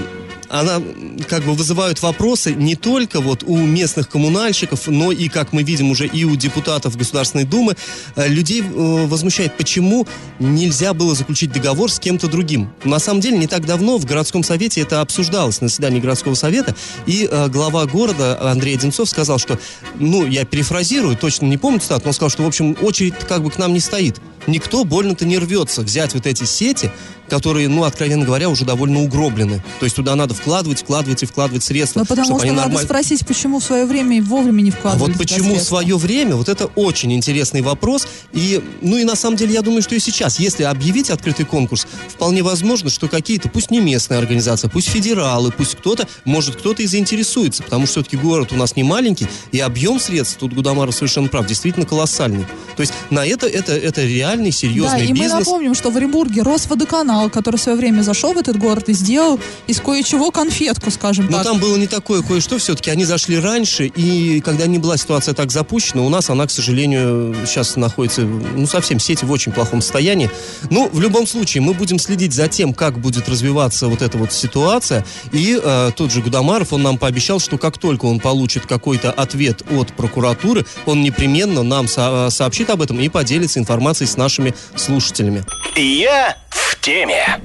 она 0.50 0.80
как 1.28 1.44
бы 1.46 1.54
вызывает 1.54 2.04
вопросы 2.04 2.54
не 2.54 2.76
только 2.76 3.22
вот 3.22 3.44
у 3.44 3.58
местных 3.58 4.08
коммунальщиков, 4.08 4.86
но 4.86 5.12
и, 5.12 5.28
как 5.28 5.52
мы 5.52 5.64
видим, 5.64 5.90
уже 5.90 6.06
и 6.06 6.26
у 6.26 6.36
депутатов 6.36 6.96
Государственной 6.96 7.46
Думы. 7.46 7.76
Э, 8.16 8.28
людей 8.28 8.62
возмущает, 8.62 9.58
почему 9.58 10.08
нельзя 10.40 10.94
было 10.94 11.16
заключить 11.16 11.52
договор 11.52 11.92
с 11.92 12.00
кем-то 12.00 12.28
другим. 12.28 12.70
На 12.84 13.00
самом 13.00 13.22
деле, 13.22 13.38
не 13.38 13.48
так 13.48 13.66
давно 13.66 13.98
в 13.98 14.06
городском 14.06 14.44
совете 14.44 14.82
это 14.82 15.02
обсуждалось 15.02 15.60
на 15.62 15.70
заседании 15.70 16.00
городского 16.00 16.36
совета, 16.36 16.76
и 17.08 17.30
глава 17.48 17.86
города 17.86 18.40
Андрей 18.52 18.76
Одинцов 18.76 19.10
сказал, 19.10 19.40
что, 19.40 19.58
ну, 20.00 20.26
я 20.26 20.46
перефразирую, 20.46 21.18
точно 21.18 21.46
не 21.46 21.58
помню 21.58 21.80
цитату, 21.80 22.04
но 22.06 22.10
он 22.10 22.14
сказал, 22.14 22.30
что, 22.30 22.44
в 22.44 22.48
общем, 22.48 22.78
очередь 22.82 23.16
как 23.28 23.44
бы 23.44 23.50
к 23.50 23.58
нам 23.58 23.74
не 23.74 23.80
стоит. 23.80 24.20
Никто 24.48 24.84
больно-то 24.84 25.26
не 25.26 25.38
рвется 25.38 25.82
взять 25.82 26.14
вот 26.14 26.26
эти 26.26 26.44
сети, 26.44 26.92
которые, 27.34 27.68
ну, 27.68 27.84
откровенно 27.84 28.26
говоря, 28.26 28.48
уже 28.48 28.64
довольно 28.64 29.02
угроблены. 29.02 29.64
То 29.80 29.86
есть 29.88 29.96
туда 29.96 30.14
надо 30.16 30.36
вкладывать, 30.36 30.82
вкладывать 30.82 31.24
и 31.24 31.26
вкладывать 31.26 31.64
средства, 31.64 32.02
Ну, 32.02 32.06
потому 32.06 32.26
чтобы 32.26 32.40
что 32.42 32.48
они 32.48 32.56
надо 32.56 32.68
нормально... 32.68 32.88
спросить, 32.88 33.26
почему 33.26 33.60
в 33.60 33.64
свое 33.64 33.88
время 33.88 34.18
и 34.18 34.22
вовремя 34.22 34.62
не 34.62 34.70
А 34.70 34.74
вкладывали 34.74 35.14
вот 35.14 35.18
почему 35.18 35.56
в 35.56 35.64
свое 35.64 35.98
время, 35.98 36.36
вот 36.36 36.48
это 36.48 36.68
очень 36.76 37.12
интересный 37.12 37.62
вопрос. 37.62 38.08
И, 38.34 38.64
ну 38.82 38.98
и 38.98 39.04
на 39.04 39.16
самом 39.16 39.36
деле, 39.38 39.52
я 39.56 39.64
думаю, 39.64 39.82
что 39.82 39.96
и 39.96 40.00
сейчас, 40.00 40.38
если 40.38 40.62
объявить 40.62 41.10
открытый 41.10 41.48
конкурс, 41.48 41.88
вполне 42.08 42.44
возможно, 42.44 42.92
что 42.92 43.08
какие-то, 43.08 43.50
пусть 43.50 43.72
не 43.72 43.80
местные 43.80 44.20
организации, 44.20 44.68
пусть 44.72 44.90
федералы, 44.90 45.52
пусть 45.52 45.74
кто-то, 45.74 46.08
может 46.26 46.58
кто-то 46.58 46.84
и 46.84 46.86
заинтересуется, 46.86 47.64
потому 47.64 47.88
что 47.88 47.94
все-таки 47.94 48.18
город 48.18 48.52
у 48.52 48.56
нас 48.58 48.76
не 48.76 48.84
маленький, 48.84 49.26
и 49.52 49.60
объем 49.60 50.00
средств, 50.00 50.38
тут 50.40 50.54
Гудамаров 50.54 50.94
совершенно 50.94 51.30
прав, 51.30 51.48
действительно 51.48 51.88
колоссальный. 51.88 52.46
То 52.76 52.82
есть 52.82 52.94
на 53.10 53.26
это, 53.26 53.48
это, 53.48 53.74
это 53.74 54.04
реальный, 54.06 54.52
Да, 54.52 54.58
серьезный 54.58 55.06
и 55.08 55.14
мы 55.14 55.20
бизнес. 55.22 55.40
напомним, 55.40 55.74
что 55.74 55.90
в 55.90 55.98
Оренбурге 55.98 56.44
Росводоканал, 56.44 57.23
который 57.30 57.58
в 57.58 57.62
свое 57.62 57.78
время 57.78 58.02
зашел 58.02 58.34
в 58.34 58.38
этот 58.38 58.58
город 58.58 58.90
и 58.90 58.94
сделал 58.94 59.40
из 59.68 59.80
кое-чего 59.80 60.32
конфетку, 60.32 60.92
скажем 60.92 61.28
Но 61.30 61.38
так. 61.38 61.44
там 61.46 61.60
было 61.60 61.78
не 61.78 61.88
такое 61.88 62.22
кое-что, 62.22 62.58
все-таки 62.58 62.90
они 62.90 63.06
зашли 63.06 63.40
раньше, 63.40 63.86
и 63.88 64.42
когда 64.42 64.68
не 64.68 64.80
была 64.80 64.98
ситуация 64.98 65.34
так 65.34 65.52
запущена, 65.52 66.02
у 66.02 66.10
нас 66.10 66.30
она, 66.30 66.48
к 66.48 66.52
сожалению, 66.52 67.36
сейчас 67.46 67.76
находится, 67.76 68.22
ну, 68.22 68.66
совсем 68.68 69.00
сети 69.00 69.26
в 69.26 69.32
очень 69.32 69.52
плохом 69.52 69.82
состоянии. 69.82 70.30
Ну, 70.70 70.90
в 70.92 71.00
любом 71.00 71.28
случае, 71.28 71.62
мы 71.62 71.74
будем 71.74 72.00
следить 72.00 72.34
за 72.34 72.48
тем, 72.48 72.74
как 72.74 73.00
будет 73.00 73.30
развиваться 73.30 73.88
вот 73.88 74.02
эта 74.02 74.18
вот 74.18 74.32
ситуация, 74.34 75.06
и 75.32 75.60
э, 75.62 75.92
тот 75.96 76.12
же 76.12 76.22
Гудамаров, 76.22 76.74
он 76.74 76.84
нам 76.84 76.98
пообещал, 76.98 77.40
что 77.40 77.58
как 77.58 77.78
только 77.78 78.06
он 78.06 78.20
получит 78.20 78.66
какой-то 78.66 79.12
ответ 79.12 79.64
от 79.72 79.94
прокуратуры, 79.94 80.66
он 80.86 81.02
непременно 81.02 81.64
нам 81.64 81.88
со- 81.88 82.30
сообщит 82.30 82.70
об 82.70 82.82
этом 82.82 83.00
и 83.00 83.10
поделится 83.10 83.60
информацией 83.60 84.08
с 84.08 84.18
нашими 84.18 84.54
слушателями. 84.76 85.44
Я 85.76 86.38
в 86.50 86.73
теме. 86.84 87.40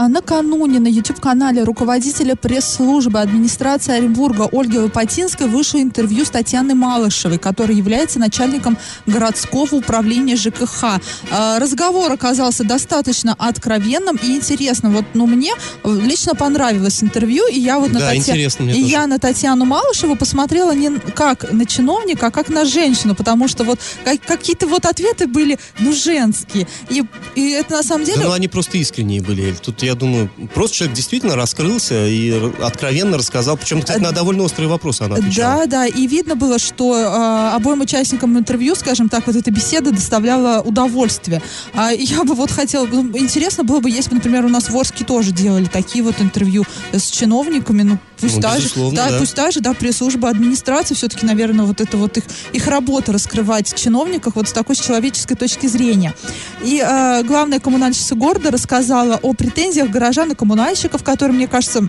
А 0.00 0.06
накануне 0.06 0.78
на 0.78 0.86
YouTube-канале 0.86 1.64
руководителя 1.64 2.36
пресс-службы 2.36 3.18
администрации 3.18 3.94
Оренбурга 3.94 4.48
Ольги 4.52 4.78
Лопатинской 4.78 5.48
вышло 5.48 5.78
интервью 5.82 6.24
с 6.24 6.30
Татьяной 6.30 6.74
Малышевой, 6.74 7.38
которая 7.38 7.76
является 7.76 8.20
начальником 8.20 8.78
городского 9.06 9.74
управления 9.74 10.36
ЖКХ. 10.36 11.00
А, 11.32 11.58
Разговор 11.58 12.12
оказался 12.12 12.62
достаточно 12.62 13.34
откровенным 13.36 14.14
и 14.22 14.36
интересным. 14.36 14.92
Вот, 14.94 15.04
ну, 15.14 15.26
мне 15.26 15.52
э, 15.82 15.98
лично 16.00 16.36
понравилось 16.36 17.02
интервью, 17.02 17.48
и 17.48 17.58
я 17.58 17.80
вот 17.80 17.90
на, 17.90 17.98
Да, 17.98 18.10
Татья- 18.12 18.36
и 18.36 18.48
тоже. 18.48 18.72
я 18.78 19.04
на 19.08 19.18
Татьяну 19.18 19.64
Малышеву 19.64 20.14
посмотрела 20.14 20.70
не 20.76 20.90
как 21.12 21.50
на 21.50 21.66
чиновника, 21.66 22.28
а 22.28 22.30
как 22.30 22.50
на 22.50 22.64
женщину, 22.64 23.16
потому 23.16 23.48
что 23.48 23.64
вот 23.64 23.80
как- 24.04 24.22
какие-то 24.22 24.68
вот 24.68 24.86
ответы 24.86 25.26
были, 25.26 25.58
ну, 25.80 25.92
женские. 25.92 26.68
И, 26.88 27.02
и 27.34 27.50
это 27.50 27.72
на 27.78 27.82
самом 27.82 28.04
деле... 28.04 28.18
Да, 28.18 28.28
ну 28.28 28.32
они 28.34 28.46
просто 28.46 28.78
искренние 28.78 29.20
были. 29.22 29.52
Тут, 29.60 29.82
я 29.87 29.87
думаю, 29.94 30.30
просто 30.54 30.76
человек 30.78 30.96
действительно 30.96 31.36
раскрылся 31.36 32.06
и 32.06 32.32
откровенно 32.62 33.18
рассказал. 33.18 33.56
Причем, 33.56 33.80
кстати, 33.80 34.00
на 34.00 34.12
довольно 34.12 34.42
острые 34.42 34.68
вопросы 34.68 35.02
она 35.02 35.16
отвечала. 35.16 35.66
Да, 35.66 35.66
да, 35.66 35.86
и 35.86 36.06
видно 36.06 36.36
было, 36.36 36.58
что 36.58 36.96
э, 36.96 37.54
обоим 37.54 37.80
участникам 37.80 38.36
интервью, 38.38 38.74
скажем 38.74 39.08
так, 39.08 39.26
вот 39.26 39.36
эта 39.36 39.50
беседа 39.50 39.90
доставляла 39.90 40.60
удовольствие. 40.60 41.42
А 41.74 41.90
я 41.92 42.24
бы 42.24 42.34
вот 42.34 42.50
хотела, 42.50 42.86
ну, 42.86 43.16
интересно 43.16 43.64
было 43.64 43.80
бы, 43.80 43.90
если 43.90 44.10
бы, 44.10 44.16
например, 44.16 44.44
у 44.44 44.48
нас 44.48 44.70
в 44.70 44.76
Орске 44.76 45.04
тоже 45.04 45.32
делали 45.32 45.66
такие 45.66 46.04
вот 46.04 46.20
интервью 46.20 46.64
с 46.92 47.10
чиновниками, 47.10 47.82
ну 47.82 47.98
пусть 48.20 48.36
Ну, 48.36 48.40
даже, 48.40 48.62
безусловно, 48.62 48.96
да, 48.96 49.10
да. 49.10 49.18
пусть 49.18 49.34
даже, 49.34 49.60
да, 49.60 49.74
пресс-служба 49.74 50.28
администрации 50.28 50.94
все-таки, 50.94 51.26
наверное, 51.26 51.64
вот 51.64 51.80
это 51.80 51.96
вот 51.96 52.16
их, 52.16 52.24
их 52.52 52.66
работа 52.66 53.12
раскрывать 53.12 53.74
чиновников 53.74 54.34
вот 54.36 54.48
с 54.48 54.52
такой 54.52 54.76
с 54.76 54.80
человеческой 54.80 55.36
точки 55.36 55.66
зрения. 55.66 56.14
И 56.62 56.82
э, 56.84 57.22
главная 57.24 57.60
коммунальщица 57.60 58.14
города 58.14 58.50
рассказала 58.50 59.18
о 59.22 59.32
претензиях 59.32 59.90
горожан 59.90 60.32
и 60.32 60.34
коммунальщиков, 60.34 61.02
которые, 61.02 61.36
мне 61.36 61.48
кажется, 61.48 61.88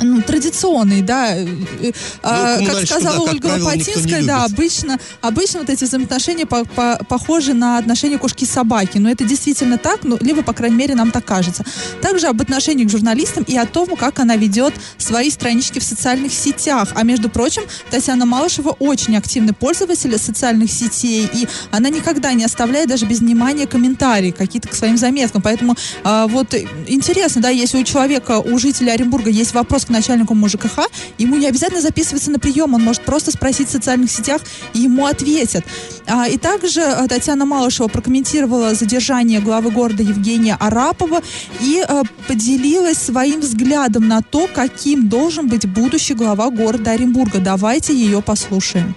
ну, 0.00 0.22
традиционные, 0.22 1.02
да, 1.02 1.36
э, 1.36 1.46
э, 1.82 1.92
а, 2.22 2.58
как 2.64 2.86
сказала 2.86 3.26
да, 3.26 3.32
как 3.32 3.34
Ольга 3.34 3.48
не 3.48 3.62
Лопатинская, 3.62 4.22
да, 4.24 4.44
обычно, 4.44 4.98
обычно 5.20 5.60
вот 5.60 5.70
эти 5.70 5.84
взаимоотношения 5.84 6.46
по- 6.46 6.64
по- 6.64 7.00
похожи 7.08 7.54
на 7.54 7.78
отношения 7.78 8.18
кошки 8.18 8.44
и 8.44 8.46
собаки, 8.46 8.98
но 8.98 9.10
это 9.10 9.24
действительно 9.24 9.78
так, 9.78 10.00
ну, 10.04 10.18
либо, 10.20 10.42
по 10.42 10.52
крайней 10.52 10.76
мере, 10.76 10.94
нам 10.94 11.10
так 11.10 11.24
кажется. 11.24 11.64
Также 12.00 12.28
об 12.28 12.40
отношении 12.40 12.84
к 12.84 12.90
журналистам 12.90 13.44
и 13.44 13.56
о 13.56 13.66
том, 13.66 13.96
как 13.96 14.18
она 14.18 14.36
ведет 14.36 14.74
свои 14.98 15.30
странички 15.30 15.78
в 15.78 15.84
социальных 15.84 16.32
сетях. 16.32 16.88
А 16.94 17.02
между 17.02 17.28
прочим, 17.28 17.62
Татьяна 17.90 18.26
Малышева 18.26 18.70
очень 18.78 19.16
активный 19.16 19.52
пользователь 19.52 20.16
социальных 20.18 20.70
сетей, 20.70 21.28
и 21.32 21.48
она 21.70 21.88
никогда 21.90 22.32
не 22.32 22.44
оставляет 22.44 22.88
даже 22.88 23.06
без 23.06 23.20
внимания 23.20 23.66
комментарии 23.66 24.30
какие-то 24.30 24.68
к 24.68 24.74
своим 24.74 24.96
заметкам. 24.96 25.42
Поэтому 25.42 25.76
а, 26.04 26.26
вот 26.26 26.54
э, 26.54 26.66
интересно, 26.86 27.42
да, 27.42 27.50
если 27.50 27.78
у 27.78 27.84
человека, 27.84 28.40
у 28.40 28.58
жителя 28.58 28.92
Оренбурга 28.92 29.30
есть 29.30 29.54
вопрос 29.54 29.84
к 29.84 29.89
начальнику 29.90 30.34
МЖКХ, 30.34 30.88
ему 31.18 31.36
не 31.36 31.46
обязательно 31.46 31.80
записываться 31.80 32.30
на 32.30 32.38
прием, 32.38 32.74
он 32.74 32.82
может 32.82 33.02
просто 33.02 33.30
спросить 33.30 33.68
в 33.68 33.72
социальных 33.72 34.10
сетях, 34.10 34.42
и 34.74 34.80
ему 34.80 35.06
ответят. 35.06 35.64
А, 36.06 36.28
и 36.28 36.38
также 36.38 36.82
а, 36.82 37.06
Татьяна 37.08 37.44
Малышева 37.44 37.88
прокомментировала 37.88 38.74
задержание 38.74 39.40
главы 39.40 39.70
города 39.70 40.02
Евгения 40.02 40.56
Арапова 40.58 41.22
и 41.60 41.84
а, 41.86 42.02
поделилась 42.26 42.98
своим 42.98 43.40
взглядом 43.40 44.08
на 44.08 44.22
то, 44.22 44.48
каким 44.52 45.08
должен 45.08 45.48
быть 45.48 45.66
будущий 45.66 46.14
глава 46.14 46.50
города 46.50 46.92
Оренбурга. 46.92 47.38
Давайте 47.38 47.94
ее 47.94 48.22
послушаем. 48.22 48.94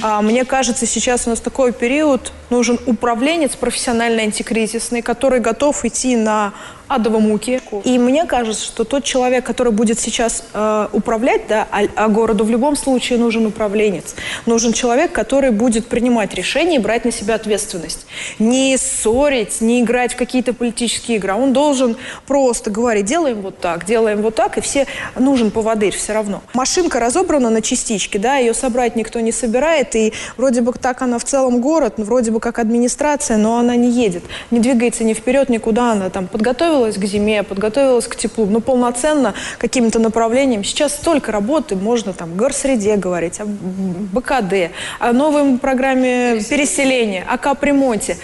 А, 0.00 0.22
мне 0.22 0.44
кажется, 0.44 0.86
сейчас 0.86 1.26
у 1.26 1.30
нас 1.30 1.40
такой 1.40 1.72
период, 1.72 2.32
нужен 2.50 2.78
управленец 2.86 3.56
профессиональный 3.56 4.24
антикризисный, 4.24 5.02
который 5.02 5.40
готов 5.40 5.84
идти 5.84 6.16
на 6.16 6.52
адово 6.88 7.18
муки. 7.18 7.60
И 7.84 7.98
мне 7.98 8.24
кажется, 8.24 8.64
что 8.64 8.84
тот 8.84 9.04
человек, 9.04 9.44
который 9.44 9.72
будет 9.72 10.00
сейчас 10.00 10.42
э, 10.52 10.88
управлять, 10.92 11.46
да, 11.46 11.68
а, 11.70 11.82
а 11.94 12.08
городу 12.08 12.44
в 12.44 12.50
любом 12.50 12.76
случае 12.76 13.18
нужен 13.18 13.46
управленец. 13.46 14.14
Нужен 14.46 14.72
человек, 14.72 15.12
который 15.12 15.50
будет 15.50 15.86
принимать 15.86 16.34
решения 16.34 16.76
и 16.76 16.78
брать 16.78 17.04
на 17.04 17.12
себя 17.12 17.34
ответственность. 17.34 18.06
Не 18.38 18.76
ссорить, 18.78 19.60
не 19.60 19.82
играть 19.82 20.14
в 20.14 20.16
какие-то 20.16 20.54
политические 20.54 21.18
игры. 21.18 21.34
Он 21.34 21.52
должен 21.52 21.96
просто 22.26 22.70
говорить, 22.70 23.04
делаем 23.04 23.42
вот 23.42 23.58
так, 23.58 23.84
делаем 23.84 24.22
вот 24.22 24.34
так, 24.34 24.56
и 24.58 24.60
все 24.60 24.86
нужен 25.18 25.50
поводырь 25.50 25.94
все 25.94 26.14
равно. 26.14 26.42
Машинка 26.54 27.00
разобрана 27.00 27.50
на 27.50 27.60
частички, 27.60 28.16
да, 28.16 28.36
ее 28.36 28.54
собрать 28.54 28.96
никто 28.96 29.20
не 29.20 29.32
собирает, 29.32 29.94
и 29.94 30.14
вроде 30.36 30.62
бы 30.62 30.72
так 30.72 31.02
она 31.02 31.18
в 31.18 31.24
целом 31.24 31.60
город, 31.60 31.94
вроде 31.98 32.30
бы 32.30 32.37
как 32.40 32.58
администрация, 32.58 33.36
но 33.36 33.58
она 33.58 33.76
не 33.76 33.90
едет, 33.90 34.24
не 34.50 34.60
двигается 34.60 35.04
ни 35.04 35.14
вперед, 35.14 35.48
никуда, 35.48 35.92
она 35.92 36.10
там 36.10 36.26
подготовила 36.26 36.58
подготовилась 36.58 36.96
к 36.96 37.04
зиме, 37.04 37.42
подготовилась 37.42 38.06
к 38.06 38.16
теплу, 38.16 38.46
ну, 38.46 38.60
полноценно 38.60 39.34
каким-то 39.58 39.98
направлением. 39.98 40.64
Сейчас 40.64 40.94
столько 40.94 41.32
работы, 41.32 41.76
можно 41.76 42.12
там 42.12 42.36
горсреде 42.36 42.96
говорить, 42.96 43.40
о 43.40 43.44
БКД, 43.46 44.72
о 44.98 45.12
новой 45.12 45.58
программе 45.58 46.40
переселения, 46.48 47.24
о 47.28 47.38
капремонте 47.38 48.16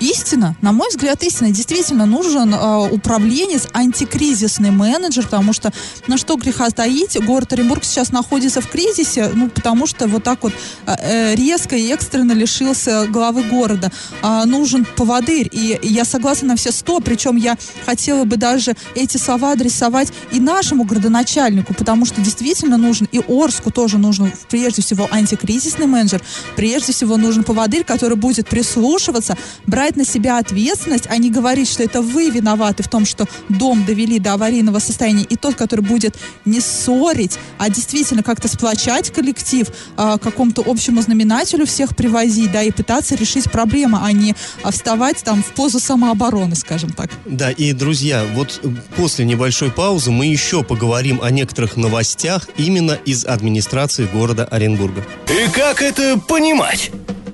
истина, 0.00 0.56
на 0.62 0.72
мой 0.72 0.88
взгляд, 0.88 1.22
истина. 1.22 1.50
Действительно 1.50 2.06
нужен 2.06 2.54
э, 2.54 2.88
управленец, 2.90 3.68
антикризисный 3.72 4.70
менеджер, 4.70 5.24
потому 5.24 5.52
что, 5.52 5.72
на 6.06 6.16
что 6.16 6.36
греха 6.36 6.70
таить, 6.70 7.16
город 7.24 7.52
Оренбург 7.52 7.84
сейчас 7.84 8.12
находится 8.12 8.60
в 8.60 8.68
кризисе, 8.68 9.30
ну, 9.34 9.48
потому 9.48 9.86
что 9.86 10.06
вот 10.08 10.24
так 10.24 10.42
вот 10.42 10.52
э, 10.86 10.94
э 11.00 11.34
резко 11.34 11.76
и 11.76 11.88
экстренно 11.88 12.32
лишился 12.32 13.06
главы 13.06 13.42
города. 13.42 13.90
Э, 14.22 14.44
нужен 14.44 14.86
поводырь, 14.96 15.48
и 15.50 15.78
я 15.82 16.04
согласна 16.04 16.48
на 16.48 16.56
все 16.56 16.72
сто, 16.72 17.00
причем 17.00 17.36
я 17.36 17.56
хотела 17.86 18.24
бы 18.24 18.36
даже 18.36 18.74
эти 18.94 19.16
слова 19.16 19.52
адресовать 19.52 20.12
и 20.32 20.40
нашему 20.40 20.84
городоначальнику, 20.84 21.74
потому 21.74 22.04
что 22.04 22.20
действительно 22.20 22.76
нужен, 22.76 23.08
и 23.12 23.20
Орску 23.28 23.70
тоже 23.70 23.98
нужен, 23.98 24.32
прежде 24.50 24.82
всего, 24.82 25.08
антикризисный 25.10 25.86
менеджер, 25.86 26.22
прежде 26.56 26.92
всего 26.92 27.16
нужен 27.16 27.44
поводырь, 27.44 27.84
который 27.84 28.16
будет 28.16 28.48
прислушиваться, 28.48 29.36
брать 29.68 29.96
на 29.96 30.04
себя 30.04 30.38
ответственность, 30.38 31.06
а 31.08 31.16
не 31.18 31.30
говорить, 31.30 31.68
что 31.68 31.82
это 31.82 32.02
вы 32.02 32.30
виноваты 32.30 32.82
в 32.82 32.88
том, 32.88 33.04
что 33.04 33.28
дом 33.48 33.84
довели 33.84 34.18
до 34.18 34.32
аварийного 34.32 34.78
состояния, 34.78 35.24
и 35.24 35.36
тот, 35.36 35.54
который 35.54 35.84
будет 35.84 36.16
не 36.44 36.60
ссорить, 36.60 37.38
а 37.58 37.68
действительно 37.68 38.22
как-то 38.22 38.48
сплочать 38.48 39.10
коллектив, 39.10 39.68
а, 39.96 40.18
какому-то 40.18 40.62
общему 40.66 41.02
знаменателю 41.02 41.66
всех 41.66 41.94
привозить, 41.94 42.50
да, 42.50 42.62
и 42.62 42.70
пытаться 42.70 43.14
решить 43.14 43.50
проблемы, 43.50 43.98
а 44.02 44.10
не 44.12 44.34
а, 44.62 44.70
вставать 44.70 45.22
там 45.22 45.42
в 45.42 45.52
позу 45.52 45.78
самообороны, 45.78 46.56
скажем 46.56 46.90
так. 46.90 47.10
Да, 47.26 47.50
и, 47.50 47.72
друзья, 47.72 48.24
вот 48.34 48.60
после 48.96 49.24
небольшой 49.24 49.70
паузы 49.70 50.10
мы 50.10 50.26
еще 50.26 50.64
поговорим 50.64 51.20
о 51.22 51.30
некоторых 51.30 51.76
новостях 51.76 52.48
именно 52.56 52.92
из 52.92 53.26
администрации 53.26 54.06
города 54.06 54.46
Оренбурга. 54.46 55.04
И 55.28 55.50
как 55.50 55.82
это 55.82 56.18
понимать? 56.18 56.90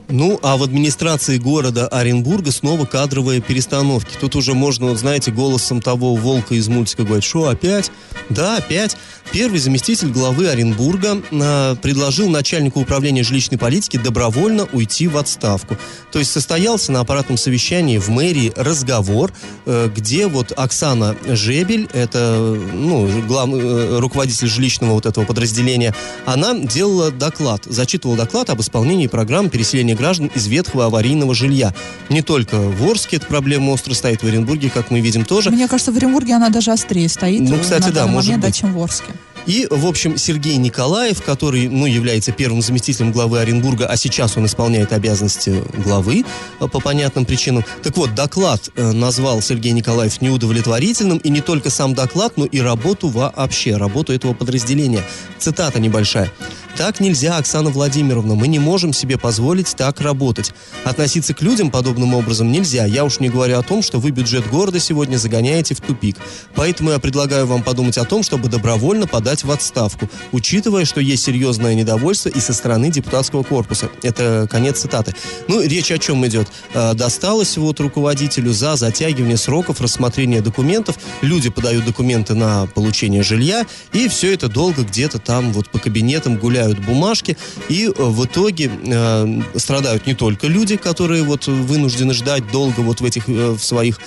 Ну, 0.09 0.39
а 0.43 0.57
в 0.57 0.63
администрации 0.63 1.39
города 1.39 1.89
Оренбурга 1.89 2.53
снова 2.53 2.85
кадровые 2.85 3.41
перестановки. 3.41 4.17
Тут 4.21 4.37
уже 4.37 4.55
можно, 4.55 4.87
вот, 4.87 4.99
знаете, 4.99 5.31
голосом 5.31 5.81
того 5.81 6.15
волка 6.15 6.55
из 6.55 6.69
мультика 6.69 7.05
говорить, 7.05 7.25
что 7.25 7.49
опять? 7.49 7.91
Да, 8.29 8.59
опять. 8.59 8.97
Первый 9.33 9.59
заместитель 9.59 10.09
главы 10.09 10.49
Оренбурга 10.49 11.21
э, 11.31 11.77
предложил 11.83 12.29
начальнику 12.29 12.81
управления 12.81 13.23
жилищной 13.23 13.59
политики 13.59 13.97
добровольно 13.97 14.69
уйти 14.73 15.09
в 15.09 15.17
отставку. 15.17 15.77
То 16.13 16.19
есть 16.19 16.31
состоялся 16.31 16.93
на 16.93 17.01
аппаратном 17.01 17.37
совещании 17.37 17.99
в 17.99 18.11
мэрии 18.11 18.53
разговор, 18.55 19.33
э, 19.67 19.91
где 19.95 20.29
вот 20.29 20.53
Оксана 20.57 21.17
Жебель, 21.27 21.89
это 21.93 22.57
ну, 22.73 23.09
главный 23.27 23.61
э, 23.61 23.99
руководитель 23.99 24.47
жилищного 24.47 24.93
вот 24.93 25.07
этого 25.07 25.25
подразделения, 25.25 25.95
она 26.27 26.55
делала 26.55 27.11
доклад, 27.11 27.65
зачитывала 27.65 28.19
доклад 28.19 28.51
об 28.51 28.61
исполнении 28.61 29.07
программы 29.07 29.49
переселения 29.49 29.94
граждан 29.95 30.31
из 30.35 30.47
ветхого 30.47 30.87
аварийного 30.87 31.35
жилья. 31.35 31.75
Не 32.09 32.23
только 32.23 32.57
в 32.57 32.85
Орске 32.89 33.17
эта 33.17 33.27
проблема 33.27 33.71
остро 33.71 33.95
стоит, 33.95 34.23
в 34.23 34.27
Оренбурге, 34.27 34.71
как 34.71 34.91
мы 34.91 35.01
видим, 35.01 35.25
тоже. 35.25 35.51
Мне 35.51 35.69
кажется, 35.69 35.93
в 35.93 35.97
Оренбурге 35.97 36.35
она 36.35 36.49
даже 36.51 36.73
острее 36.73 37.09
стоит. 37.09 37.41
Ну, 37.41 37.59
кстати, 37.59 37.91
да, 37.91 38.07
может 38.07 38.31
момент, 38.31 38.45
быть. 38.45 38.55
Да, 38.55 38.59
чем 38.59 38.75
в 38.75 38.83
Орске. 38.83 39.13
И, 39.47 39.67
в 39.71 39.87
общем, 39.87 40.17
Сергей 40.17 40.57
Николаев, 40.57 41.23
который, 41.23 41.69
ну, 41.69 41.87
является 41.87 42.33
первым 42.33 42.63
заместителем 42.63 43.13
главы 43.13 43.41
Оренбурга, 43.41 43.87
а 43.87 43.97
сейчас 43.97 44.37
он 44.37 44.47
исполняет 44.47 44.93
обязанности 44.93 45.63
главы 45.85 46.25
э, 46.61 46.69
по 46.69 46.81
понятным 46.81 47.27
причинам. 47.27 47.65
Так 47.83 47.97
вот, 47.97 48.15
доклад 48.15 48.71
э, 48.75 48.93
назвал 48.93 49.43
Сергей 49.43 49.73
Николаев 49.73 50.23
неудовлетворительным, 50.23 51.19
и 51.19 51.29
не 51.29 51.43
только 51.43 51.69
сам 51.69 51.95
доклад, 51.95 52.37
но 52.37 52.47
и 52.47 52.61
работу 52.61 53.09
вообще, 53.09 53.77
работу 53.77 54.13
этого 54.13 54.33
подразделения. 54.33 55.03
Цитата 55.39 55.79
небольшая. 55.79 56.31
Так 56.77 56.99
нельзя, 56.99 57.37
Оксана 57.37 57.71
Владимировна. 57.71 58.35
Мы 58.35 58.49
не 58.49 58.59
можем 58.59 58.93
себе 58.93 59.17
позволить 59.17 59.77
так 59.77 60.01
работать. 60.01 60.53
Относиться 60.83 61.33
к 61.33 61.41
людям 61.41 61.71
подобным 61.71 62.15
образом 62.15 62.51
нельзя. 62.51 62.85
Я 62.85 63.05
уж 63.05 63.21
не 63.21 63.29
говорю 63.29 63.59
о 63.59 63.63
том, 63.63 63.81
что 63.81 64.01
вы 64.01 64.11
бюджет 64.11 64.49
города 64.51 64.81
сегодня 64.81 65.17
загоняете 65.17 65.77
в 65.77 65.81
тупик. 65.81 66.17
Поэтому 66.57 66.91
я 66.91 66.99
предлагаю 66.99 67.47
вам 67.47 67.63
подумать 67.63 67.97
о 67.97 68.05
том, 68.05 68.25
чтобы 68.25 68.49
добровольно 68.49 69.07
подать 69.07 69.45
в 69.45 69.53
отставку, 69.53 70.11
учитывая, 70.33 70.85
что 70.85 71.01
есть 71.01 71.23
серьезное 71.23 71.75
недовольство 71.75 72.29
и 72.29 72.41
со 72.41 72.53
стороны 72.53 72.91
депутатского 72.91 73.45
корпуса. 73.45 73.89
Это 74.03 74.49
конец 74.51 74.81
цитаты. 74.81 75.15
Ну, 75.47 75.63
речь 75.63 75.93
о 75.93 75.99
чем 75.99 76.27
идет? 76.27 76.49
Э, 76.75 76.95
досталось 76.95 77.57
вот 77.57 77.79
руководителю 77.79 78.53
за 78.53 78.75
затягивание 78.75 79.37
сроков 79.37 79.81
рассмотрения 79.81 80.41
документов. 80.41 80.97
Люди 81.23 81.51
подают 81.51 81.85
документы 81.85 82.35
на 82.35 82.67
получение 82.67 83.23
жилья, 83.23 83.65
и 83.93 84.09
все 84.09 84.35
это 84.35 84.49
долго 84.49 84.83
где-то 84.83 85.21
там 85.21 85.53
вот 85.53 85.69
по 85.69 85.79
кабинетам 85.79 86.37
гуляют 86.37 86.64
оформляют 86.65 86.79
бумажки, 86.81 87.37
и 87.69 87.87
э, 87.87 87.93
в 87.97 88.25
итоге 88.25 88.71
э, 88.85 89.41
страдают 89.57 90.07
не 90.07 90.15
только 90.15 90.47
люди, 90.47 90.77
которые 90.77 91.23
вот 91.23 91.47
вынуждены 91.47 92.15
ждать 92.15 92.51
долго 92.51 92.81
вот 92.81 93.01
в 93.01 93.05
этих 93.05 93.29
э, 93.29 93.51
в 93.53 93.63
своих 93.63 94.01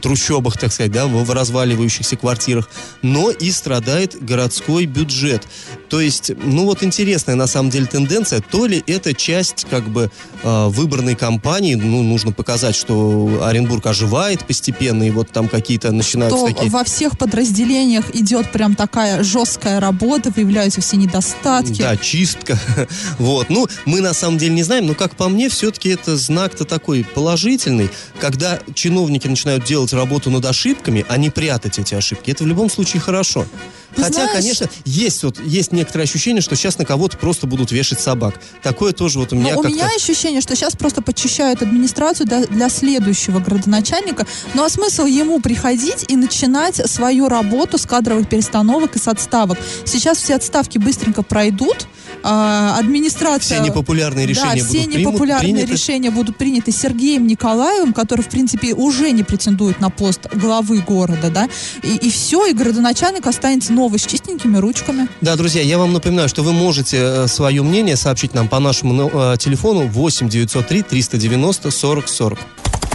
трущобах, 0.00 0.58
так 0.58 0.72
сказать, 0.72 0.92
да, 0.92 1.06
в 1.06 1.30
разваливающихся 1.30 2.16
квартирах, 2.16 2.68
но 3.02 3.30
и 3.30 3.50
страдает 3.50 4.22
городской 4.22 4.86
бюджет. 4.86 5.46
То 5.88 6.00
есть, 6.00 6.32
ну 6.42 6.64
вот 6.64 6.82
интересная 6.82 7.34
на 7.34 7.46
самом 7.46 7.70
деле 7.70 7.86
тенденция, 7.86 8.40
то 8.40 8.66
ли 8.66 8.82
это 8.86 9.14
часть 9.14 9.66
как 9.70 9.88
бы 9.88 10.10
э, 10.42 10.66
выборной 10.68 11.14
кампании, 11.14 11.74
ну 11.74 12.02
нужно 12.02 12.32
показать, 12.32 12.74
что 12.74 13.40
Оренбург 13.42 13.86
оживает 13.86 14.44
постепенно, 14.44 15.04
и 15.04 15.10
вот 15.10 15.30
там 15.30 15.48
какие-то 15.48 15.92
начинаются 15.92 16.38
то 16.38 16.46
такие... 16.46 16.70
во 16.70 16.84
всех 16.84 17.18
подразделениях 17.18 18.14
идет 18.14 18.50
прям 18.50 18.74
такая 18.74 19.22
жесткая 19.22 19.80
работа, 19.80 20.30
выявляются 20.30 20.80
все 20.80 20.96
недостатки. 20.96 21.80
Да, 21.80 21.96
чистка. 21.96 22.58
вот, 23.18 23.50
ну 23.50 23.68
мы 23.84 24.00
на 24.00 24.14
самом 24.14 24.38
деле 24.38 24.54
не 24.54 24.62
знаем, 24.62 24.86
но 24.86 24.94
как 24.94 25.16
по 25.16 25.28
мне, 25.28 25.48
все-таки 25.48 25.90
это 25.90 26.16
знак-то 26.16 26.64
такой 26.64 27.04
положительный, 27.04 27.90
когда 28.18 28.58
чиновники 28.74 29.28
начинают 29.28 29.64
делать 29.64 29.73
работу 29.92 30.30
над 30.30 30.44
ошибками, 30.44 31.04
а 31.08 31.16
не 31.16 31.30
прятать 31.30 31.78
эти 31.78 31.94
ошибки. 31.94 32.30
Это 32.30 32.44
в 32.44 32.46
любом 32.46 32.70
случае 32.70 33.00
хорошо. 33.00 33.46
Хотя, 33.96 34.26
знаешь... 34.26 34.32
конечно, 34.32 34.68
есть 34.84 35.22
вот 35.22 35.38
есть 35.44 35.72
некоторое 35.72 36.04
ощущение, 36.04 36.42
что 36.42 36.56
сейчас 36.56 36.78
на 36.78 36.84
кого-то 36.84 37.16
просто 37.18 37.46
будут 37.46 37.72
вешать 37.72 38.00
собак. 38.00 38.40
Такое 38.62 38.92
тоже 38.92 39.18
вот 39.18 39.32
у 39.32 39.36
меня. 39.36 39.54
Но 39.54 39.60
у 39.60 39.64
меня 39.64 39.88
ощущение, 39.94 40.40
что 40.40 40.54
сейчас 40.56 40.76
просто 40.76 41.02
подчищают 41.02 41.62
администрацию 41.62 42.26
для, 42.26 42.46
для 42.46 42.68
следующего 42.68 43.40
градоначальника. 43.40 44.26
Ну 44.54 44.64
а 44.64 44.68
смысл 44.68 45.06
ему 45.06 45.40
приходить 45.40 46.04
и 46.08 46.16
начинать 46.16 46.76
свою 46.90 47.28
работу 47.28 47.78
с 47.78 47.86
кадровых 47.86 48.28
перестановок 48.28 48.96
и 48.96 48.98
с 48.98 49.08
отставок. 49.08 49.58
Сейчас 49.84 50.18
все 50.18 50.34
отставки 50.34 50.78
быстренько 50.78 51.22
пройдут. 51.22 51.86
А, 52.22 52.78
администрация... 52.78 53.60
Все 53.60 53.68
непопулярные 53.68 54.26
решения 54.26 54.62
да, 54.62 54.68
все 54.68 54.84
будут 54.84 54.96
непопулярные 54.96 55.52
приняты. 55.52 55.72
решения 55.72 56.10
будут 56.10 56.38
приняты 56.38 56.72
Сергеем 56.72 57.26
Николаевым, 57.26 57.92
который, 57.92 58.22
в 58.22 58.28
принципе, 58.28 58.72
уже 58.72 59.10
не 59.10 59.22
претендует 59.22 59.80
на 59.80 59.90
пост 59.90 60.26
главы 60.32 60.80
города, 60.80 61.30
да, 61.30 61.48
и, 61.82 61.96
и 61.96 62.10
все, 62.10 62.46
и 62.46 62.54
городоначальник 62.54 63.26
останется 63.26 63.72
новый 63.84 63.98
с 63.98 64.06
чистенькими 64.06 64.56
ручками. 64.56 65.08
Да, 65.20 65.36
друзья, 65.36 65.60
я 65.60 65.76
вам 65.76 65.92
напоминаю, 65.92 66.26
что 66.30 66.42
вы 66.42 66.54
можете 66.54 66.96
э, 66.96 67.26
свое 67.28 67.62
мнение 67.62 67.96
сообщить 67.96 68.32
нам 68.32 68.48
по 68.48 68.58
нашему 68.58 69.10
э, 69.12 69.36
телефону 69.38 69.86
8 69.86 70.28
903 70.30 70.82
390 70.82 71.70
40 71.70 72.08
40. 72.08 72.38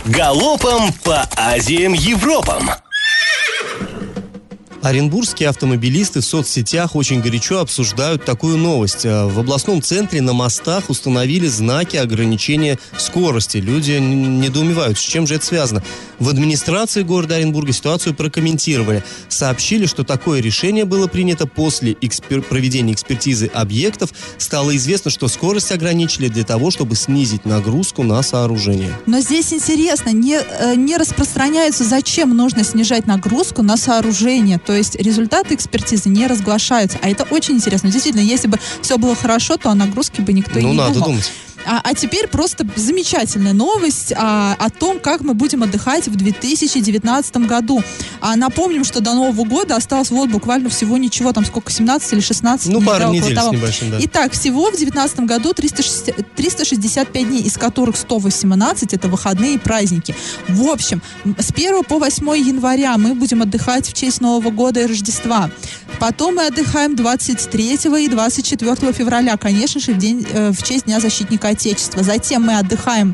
Галопом 0.06 0.92
по 1.04 1.30
Азиям 1.38 1.94
Европам! 1.94 2.72
Оренбургские 4.82 5.50
автомобилисты 5.50 6.22
в 6.22 6.26
соцсетях 6.26 6.96
очень 6.96 7.22
горячо 7.22 7.60
обсуждают 7.60 8.24
такую 8.24 8.58
новость. 8.58 9.06
Э, 9.06 9.26
в 9.26 9.38
областном 9.40 9.82
центре 9.82 10.22
на 10.22 10.32
мостах 10.32 10.90
установили 10.90 11.48
знаки 11.48 11.98
ограничения 11.98 12.80
скорости. 12.98 13.58
Люди 13.58 13.92
недоумевают, 13.92 14.98
с 14.98 15.02
чем 15.02 15.28
же 15.28 15.36
это 15.36 15.46
связано. 15.46 15.84
В 16.18 16.30
администрации 16.30 17.04
города 17.04 17.36
Оренбурга 17.36 17.74
ситуацию 17.74 18.14
прокомментировали. 18.14 19.04
Сообщили, 19.28 19.86
что 19.86 20.04
такое 20.06 20.42
решение 20.42 20.86
было 20.86 21.08
принято 21.08 21.46
после 21.46 21.96
экспер... 22.00 22.42
проведения 22.42 22.94
экспертизы 22.94 23.48
объектов. 23.48 24.12
Стало 24.38 24.76
известно, 24.78 25.12
что 25.12 25.28
скорость 25.28 25.74
ограничили 25.74 26.30
для 26.30 26.46
того, 26.46 26.72
чтобы 26.72 26.96
снизить 26.96 27.46
нагрузку 27.46 28.04
на 28.04 28.22
сооружение. 28.22 28.98
Но 29.06 29.20
здесь 29.20 29.52
интересно, 29.52 30.12
не, 30.12 30.40
э, 30.40 30.76
не 30.76 30.96
распространяется, 30.96 31.84
зачем 31.84 32.36
нужно 32.36 32.64
снижать 32.64 33.08
нагрузку 33.08 33.62
на 33.62 33.76
сооружение. 33.76 34.58
То 34.70 34.76
есть 34.76 34.98
результаты 34.98 35.56
экспертизы 35.56 36.10
не 36.10 36.28
разглашаются. 36.28 37.00
А 37.02 37.10
это 37.10 37.24
очень 37.32 37.56
интересно. 37.56 37.90
Действительно, 37.90 38.22
если 38.22 38.48
бы 38.48 38.60
все 38.84 39.00
было 39.00 39.16
хорошо, 39.16 39.58
то 39.58 39.72
о 39.72 39.74
нагрузке 39.74 40.22
бы 40.22 40.32
никто 40.32 40.60
ну, 40.60 40.60
и 40.60 40.64
не 40.66 40.78
надо 40.78 40.94
думал. 40.94 41.08
думать. 41.08 41.32
А, 41.70 41.82
а 41.84 41.94
теперь 41.94 42.28
просто 42.28 42.66
замечательная 42.76 43.54
новость 43.54 44.12
а, 44.18 44.56
о 44.58 44.72
том, 44.72 45.00
как 45.00 45.22
мы 45.22 45.36
будем 45.36 45.62
отдыхать 45.62 46.08
в 46.08 46.16
2019 46.16 47.38
году. 47.46 47.84
А 48.22 48.36
напомним, 48.36 48.84
что 48.84 49.02
до 49.02 49.14
Нового 49.14 49.46
года 49.46 49.76
осталось 49.76 50.10
вот 50.10 50.30
буквально 50.32 50.70
всего 50.70 50.98
ничего, 50.98 51.32
там 51.32 51.46
сколько, 51.46 51.72
17 51.72 52.14
или 52.14 52.22
16 52.22 52.70
Ну, 52.70 52.82
пару 52.82 53.06
да, 53.06 53.10
недель 53.12 53.36
того. 53.36 53.50
с 53.50 53.52
небольшим, 53.52 53.92
да. 53.92 53.98
Итак, 54.02 54.32
всего 54.32 54.72
в 54.72 54.78
2019 54.78 55.20
году 55.20 55.54
360, 55.54 56.36
365 56.36 57.28
дней, 57.28 57.44
из 57.44 57.56
которых 57.56 57.98
118 57.98 58.96
это 58.96 59.08
выходные 59.08 59.54
и 59.54 59.58
праздники. 59.60 60.16
В 60.48 60.68
общем, 60.70 61.04
с 61.38 61.52
1 61.52 61.84
по 61.84 62.00
8 62.00 62.26
января 62.36 62.98
мы 62.98 63.14
будем 63.14 63.44
отдыхать 63.44 63.88
в 63.88 63.94
честь 63.94 64.22
Нового 64.22 64.50
года 64.50 64.80
и 64.80 64.88
Рождества. 64.88 65.52
Потом 66.00 66.36
мы 66.36 66.48
отдыхаем 66.48 66.96
23 66.96 67.74
и 67.74 68.08
24 68.08 68.94
февраля, 68.94 69.38
конечно 69.38 69.80
же, 69.80 69.92
в, 69.94 69.98
день, 69.98 70.26
э, 70.32 70.52
в 70.52 70.64
честь 70.64 70.86
Дня 70.86 71.00
защитника 71.00 71.50
Отечества. 71.60 72.04
Затем 72.04 72.44
мы 72.44 72.58
отдыхаем 72.58 73.14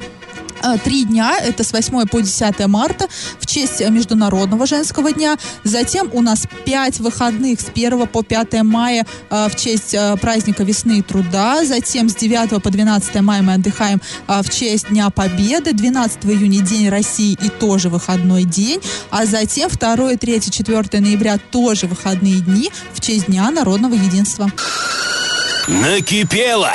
а, 0.61 0.77
три 0.77 1.05
дня, 1.05 1.37
это 1.39 1.63
с 1.63 1.73
8 1.73 2.07
по 2.07 2.21
10 2.21 2.67
марта, 2.67 3.07
в 3.39 3.47
честь 3.47 3.81
Международного 3.81 4.67
женского 4.67 5.11
дня. 5.11 5.37
Затем 5.63 6.09
у 6.13 6.21
нас 6.21 6.47
пять 6.63 6.99
выходных 6.99 7.59
с 7.59 7.69
1 7.69 8.07
по 8.07 8.21
5 8.23 8.63
мая 8.63 9.05
а, 9.31 9.49
в 9.49 9.55
честь 9.55 9.95
а, 9.95 10.15
праздника 10.15 10.63
весны 10.63 10.99
и 10.99 11.01
труда. 11.01 11.65
Затем 11.65 12.07
с 12.07 12.15
9 12.15 12.61
по 12.61 12.69
12 12.69 13.21
мая 13.21 13.41
мы 13.41 13.53
отдыхаем 13.55 13.99
в 14.27 14.49
честь 14.49 14.89
Дня 14.89 15.09
Победы. 15.09 15.73
12 15.73 16.25
июня 16.25 16.61
День 16.61 16.89
России 16.89 17.37
и 17.41 17.49
тоже 17.49 17.89
выходной 17.89 18.43
день. 18.43 18.79
А 19.09 19.25
затем 19.25 19.69
2, 19.69 20.17
3, 20.17 20.41
4 20.41 20.99
ноября 21.01 21.39
тоже 21.51 21.87
выходные 21.87 22.41
дни 22.41 22.69
в 22.93 23.01
честь 23.01 23.25
Дня 23.25 23.49
Народного 23.49 23.95
Единства. 23.95 24.51
Накипело! 25.67 26.71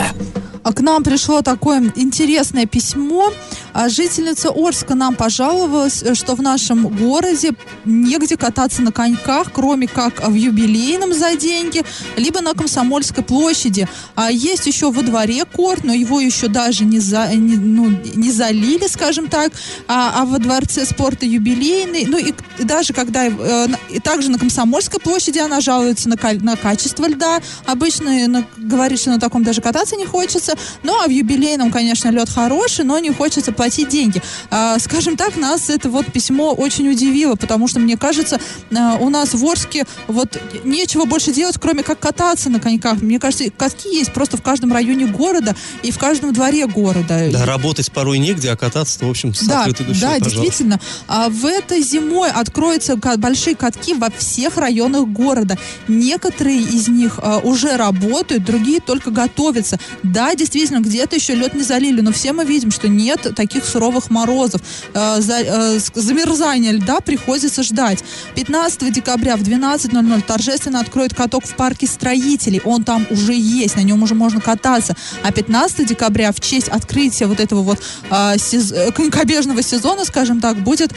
К 0.63 0.81
нам 0.81 1.03
пришло 1.03 1.43
такое 1.43 1.93
интересное 1.97 2.67
письмо 2.67 3.33
а 3.73 3.89
жительница 3.89 4.51
Орска 4.51 4.95
нам 4.95 5.15
пожаловалась, 5.15 6.03
э, 6.03 6.15
что 6.15 6.35
в 6.35 6.43
нашем 6.43 6.89
городе 6.89 7.53
негде 7.85 8.37
кататься 8.37 8.83
на 8.83 8.93
коньках, 8.93 9.53
кроме 9.53 9.87
как 9.87 10.27
в 10.27 10.35
юбилейном 10.35 11.13
за 11.13 11.37
деньги, 11.37 11.85
либо 12.17 12.41
на 12.41 12.55
Комсомольской 12.55 13.25
площади. 13.25 13.89
А 14.15 14.31
есть 14.31 14.67
еще 14.67 14.91
во 14.91 15.03
дворе 15.03 15.45
корт, 15.45 15.85
но 15.85 15.93
его 15.93 16.21
еще 16.21 16.49
даже 16.49 16.85
не, 16.85 16.99
за, 16.99 17.35
не, 17.35 17.57
ну, 17.57 17.91
не 18.15 18.31
залили, 18.31 18.87
скажем 18.87 19.29
так, 19.29 19.53
а, 19.89 20.23
а 20.23 20.25
во 20.25 20.39
дворце 20.39 20.85
спорта 20.85 21.27
юбилейный. 21.27 22.07
Ну 22.07 22.19
и 22.19 22.35
даже 22.59 22.93
когда... 22.93 23.27
Э, 23.27 23.67
и 23.91 24.01
также 24.01 24.31
на 24.31 24.39
Комсомольской 24.39 25.01
площади 25.01 25.39
она 25.39 25.61
жалуется 25.61 26.09
на, 26.09 26.17
на 26.41 26.57
качество 26.57 27.07
льда. 27.07 27.41
Обычно 27.67 28.29
на, 28.29 28.45
говорит, 28.57 29.01
что 29.01 29.11
на 29.11 29.21
таком 29.21 29.45
даже 29.45 29.61
кататься 29.61 29.97
не 29.97 30.07
хочется. 30.07 30.55
Ну 30.83 31.01
а 31.01 31.07
в 31.07 31.11
юбилейном, 31.11 31.71
конечно, 31.71 32.09
лед 32.09 32.29
хороший, 32.29 32.85
но 32.85 32.99
не 32.99 33.11
хочется 33.11 33.53
платить 33.61 33.91
деньги. 33.91 34.23
А, 34.51 34.79
скажем 34.79 35.19
так, 35.19 35.37
нас 35.37 35.69
это 35.69 35.91
вот 35.91 36.07
письмо 36.07 36.55
очень 36.55 36.89
удивило, 36.89 37.35
потому 37.35 37.69
что, 37.69 37.79
мне 37.79 37.99
кажется, 37.99 38.41
а, 38.75 38.97
у 38.97 39.11
нас 39.11 39.35
в 39.35 39.45
Орске 39.45 39.85
вот 40.07 40.41
нечего 40.65 41.05
больше 41.05 41.31
делать, 41.31 41.57
кроме 41.61 41.83
как 41.83 42.01
кататься 42.01 42.49
на 42.49 42.59
коньках. 42.59 43.03
Мне 43.03 43.19
кажется, 43.21 43.51
катки 43.51 43.95
есть 43.95 44.15
просто 44.15 44.39
в 44.39 44.43
каждом 44.43 44.73
районе 44.73 45.05
города 45.05 45.55
и 45.83 45.91
в 45.91 45.99
каждом 45.99 46.33
дворе 46.33 46.67
города. 46.69 47.29
Да, 47.31 47.45
работать 47.45 47.93
порой 47.93 48.19
негде, 48.19 48.51
а 48.51 48.57
кататься, 48.57 49.05
в 49.05 49.11
общем, 49.11 49.35
с 49.35 49.43
да, 49.43 49.59
открытой 49.59 49.85
душой, 49.85 50.01
Да, 50.01 50.09
пожалуйста. 50.15 50.31
действительно. 50.31 50.81
А 51.07 51.29
в 51.29 51.45
этой 51.45 51.83
зимой 51.83 52.31
откроются 52.31 52.97
большие 52.97 53.57
катки 53.57 53.93
во 53.93 54.09
всех 54.11 54.57
районах 54.57 55.07
города. 55.07 55.59
Некоторые 55.87 56.63
из 56.63 56.89
них 56.89 57.21
а, 57.23 57.41
уже 57.41 57.77
работают, 57.77 58.43
другие 58.43 58.81
только 58.81 59.11
готовятся. 59.11 59.79
Да, 60.03 60.35
действительно, 60.35 60.81
где-то 60.81 61.17
еще 61.17 61.35
лед 61.35 61.53
не 61.53 61.63
залили, 61.63 62.01
но 62.01 62.11
все 62.11 62.33
мы 62.33 62.47
видим, 62.47 62.71
что 62.71 62.89
нет 62.89 63.27
таких 63.37 63.50
таких 63.51 63.65
суровых 63.65 64.11
морозов, 64.11 64.61
э, 64.95 65.21
э, 65.21 65.79
замерзания 65.95 66.73
льда 66.73 67.01
приходится 67.01 67.63
ждать. 67.63 68.05
15 68.37 68.93
декабря 68.93 69.37
в 69.37 69.43
12.00 69.43 70.23
торжественно 70.23 70.81
откроют 70.81 71.15
каток 71.15 71.45
в 71.45 71.55
парке 71.57 71.87
строителей. 71.87 72.61
Он 72.65 72.85
там 72.85 73.07
уже 73.11 73.35
есть, 73.35 73.77
на 73.77 73.81
нем 73.81 74.03
уже 74.03 74.15
можно 74.15 74.41
кататься. 74.41 74.95
А 75.25 75.33
15 75.33 75.87
декабря 75.87 76.31
в 76.31 76.41
честь 76.41 76.69
открытия 76.69 77.27
вот 77.27 77.41
этого 77.41 77.63
вот 77.63 77.81
э, 78.11 78.39
сез... 78.39 78.73
конькобежного 78.95 79.63
сезона, 79.63 80.05
скажем 80.05 80.41
так, 80.41 80.57
будет 80.59 80.93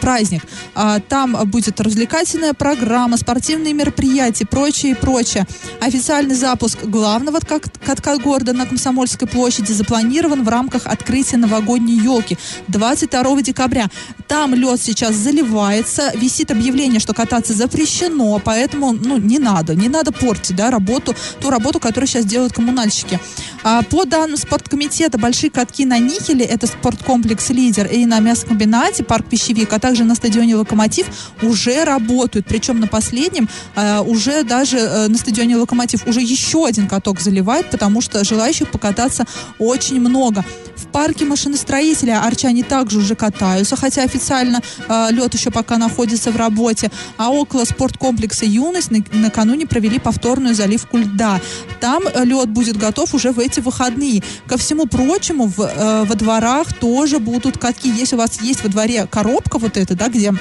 праздник. 0.00 0.42
А, 0.74 1.00
там 1.00 1.36
будет 1.50 1.80
развлекательная 1.80 2.54
программа, 2.54 3.16
спортивные 3.16 3.74
мероприятия, 3.74 4.46
прочее 4.46 4.92
и 4.92 4.94
прочее. 4.94 5.46
Официальный 5.80 6.34
запуск 6.34 6.84
главного 6.84 7.40
катка 7.40 8.16
города 8.18 8.52
на 8.52 8.66
Комсомольской 8.66 9.28
площади 9.28 9.72
запланирован 9.72 10.44
в 10.44 10.48
рамках 10.48 10.86
открытия 10.86 11.36
новогоднего 11.36 11.57
новогодней 11.58 11.98
елки 11.98 12.38
22 12.68 13.42
декабря. 13.42 13.88
Там 14.26 14.54
лед 14.54 14.80
сейчас 14.80 15.14
заливается, 15.14 16.12
висит 16.14 16.50
объявление, 16.50 17.00
что 17.00 17.14
кататься 17.14 17.54
запрещено, 17.54 18.40
поэтому, 18.44 18.92
ну, 18.92 19.18
не 19.18 19.38
надо, 19.38 19.74
не 19.74 19.88
надо 19.88 20.12
портить, 20.12 20.54
да, 20.54 20.70
работу, 20.70 21.14
ту 21.40 21.50
работу, 21.50 21.80
которую 21.80 22.06
сейчас 22.06 22.24
делают 22.24 22.52
коммунальщики. 22.52 23.18
А, 23.64 23.82
по 23.82 24.04
данным 24.04 24.36
спорткомитета, 24.36 25.18
большие 25.18 25.50
катки 25.50 25.84
на 25.84 25.98
Нихеле, 25.98 26.44
это 26.44 26.66
спорткомплекс 26.66 27.48
«Лидер», 27.50 27.86
и 27.86 28.06
на 28.06 28.20
мясокомбинате, 28.20 29.02
парк 29.02 29.26
«Пищевик», 29.28 29.72
а 29.72 29.78
также 29.78 30.04
на 30.04 30.14
стадионе 30.14 30.56
«Локомотив» 30.56 31.06
уже 31.42 31.84
работают. 31.84 32.46
Причем 32.46 32.80
на 32.80 32.86
последнем 32.86 33.48
а, 33.74 34.02
уже 34.02 34.44
даже 34.44 34.78
а, 34.78 35.08
на 35.08 35.16
стадионе 35.16 35.56
«Локомотив» 35.56 36.06
уже 36.06 36.20
еще 36.20 36.66
один 36.66 36.86
каток 36.86 37.20
заливает, 37.20 37.70
потому 37.70 38.00
что 38.00 38.22
желающих 38.24 38.70
покататься 38.70 39.26
очень 39.58 40.00
много. 40.00 40.44
В 40.76 40.86
парке 40.86 41.24
машиностроителя 41.48 42.22
арчане 42.24 42.62
также 42.62 42.98
уже 42.98 43.14
катаются, 43.14 43.76
хотя 43.76 44.02
официально 44.02 44.60
э, 44.88 45.08
лед 45.10 45.32
еще 45.34 45.50
пока 45.50 45.78
находится 45.78 46.30
в 46.30 46.36
работе. 46.36 46.90
А 47.16 47.30
около 47.30 47.64
спорткомплекса 47.64 48.44
«Юность» 48.44 48.90
на, 48.90 48.98
накануне 49.12 49.66
провели 49.66 49.98
повторную 49.98 50.54
заливку 50.54 50.98
льда. 50.98 51.40
Там 51.80 52.02
э, 52.06 52.24
лед 52.24 52.50
будет 52.50 52.76
готов 52.76 53.14
уже 53.14 53.32
в 53.32 53.40
эти 53.40 53.60
выходные. 53.60 54.22
Ко 54.46 54.58
всему 54.58 54.86
прочему, 54.86 55.46
в, 55.46 55.60
э, 55.60 56.04
во 56.04 56.14
дворах 56.14 56.72
тоже 56.74 57.18
будут 57.18 57.56
катки. 57.56 57.88
Если 57.88 58.16
у 58.16 58.18
вас 58.18 58.40
есть 58.42 58.62
во 58.62 58.68
дворе 58.68 59.06
коробка 59.10 59.58
вот 59.58 59.76
эта, 59.76 59.94
да, 59.94 60.08
где 60.08 60.34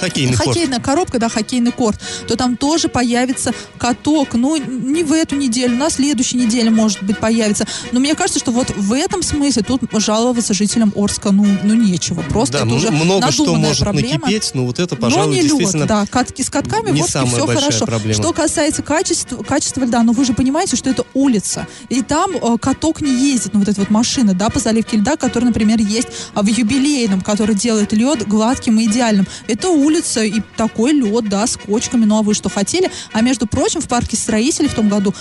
Хоккейный 0.00 0.34
Хоккейная 0.34 0.78
корт. 0.78 0.86
коробка, 0.86 1.18
да, 1.18 1.28
хоккейный 1.28 1.72
корт, 1.72 2.00
то 2.26 2.36
там 2.36 2.56
тоже 2.56 2.88
появится 2.88 3.52
каток. 3.78 4.34
Ну, 4.34 4.56
не 4.56 5.02
в 5.04 5.12
эту 5.12 5.36
неделю, 5.36 5.76
на 5.76 5.90
следующей 5.90 6.38
неделе, 6.38 6.70
может 6.70 7.02
быть, 7.02 7.18
появится. 7.18 7.66
Но 7.92 8.00
мне 8.00 8.14
кажется, 8.14 8.38
что 8.38 8.50
вот 8.50 8.70
в 8.74 8.92
этом 8.92 9.22
смысле 9.22 9.62
тут 9.62 9.82
жаловаться 9.92 10.54
жителям 10.54 10.92
Орска, 10.96 11.30
ну, 11.30 11.46
ну 11.62 11.74
нечего. 11.74 12.22
Просто 12.22 12.58
да, 12.58 12.64
это 12.64 12.74
уже 12.74 12.90
много 12.90 13.30
что 13.30 13.54
может 13.54 13.80
проблема. 13.80 14.20
накипеть, 14.20 14.50
но 14.54 14.64
вот 14.64 14.78
это, 14.78 14.96
пожалуй, 14.96 15.36
но 15.36 15.42
не 15.42 15.42
действительно 15.42 15.82
лед, 15.82 15.88
да, 15.88 16.06
катки 16.06 16.42
с 16.42 16.50
катками 16.50 16.90
не 16.90 17.02
в 17.02 17.04
Орске 17.04 17.26
все 17.26 17.46
хорошо. 17.46 17.86
проблема. 17.86 18.14
Что 18.22 18.32
касается 18.32 18.82
качества, 18.82 19.42
качества 19.42 19.84
льда, 19.84 20.02
ну 20.02 20.12
вы 20.12 20.24
же 20.24 20.32
понимаете, 20.32 20.76
что 20.76 20.90
это 20.90 21.04
улица, 21.14 21.66
и 21.88 22.02
там 22.02 22.32
э, 22.36 22.58
каток 22.58 23.00
не 23.00 23.12
ездит, 23.32 23.52
ну 23.52 23.60
вот 23.60 23.68
эта 23.68 23.80
вот 23.80 23.90
машина, 23.90 24.34
да, 24.34 24.48
по 24.48 24.58
заливке 24.58 24.96
льда, 24.96 25.16
которая, 25.16 25.48
например, 25.48 25.78
есть 25.78 26.08
в 26.34 26.46
юбилейном, 26.46 27.20
который 27.20 27.54
делает 27.54 27.92
лед 27.92 28.26
гладким 28.26 28.78
и 28.80 28.84
идеальным. 28.86 29.26
Это 29.46 29.69
улица, 29.70 30.22
и 30.22 30.40
такой 30.56 30.92
лед, 30.92 31.28
да, 31.28 31.46
с 31.46 31.56
кочками, 31.56 32.04
ну 32.04 32.18
а 32.18 32.22
вы 32.22 32.34
что 32.34 32.48
хотели? 32.48 32.90
А 33.12 33.20
между 33.20 33.46
прочим, 33.46 33.80
в 33.80 33.88
парке 33.88 34.16
строителей 34.16 34.68
в 34.68 34.74
том 34.74 34.88
году, 34.88 35.14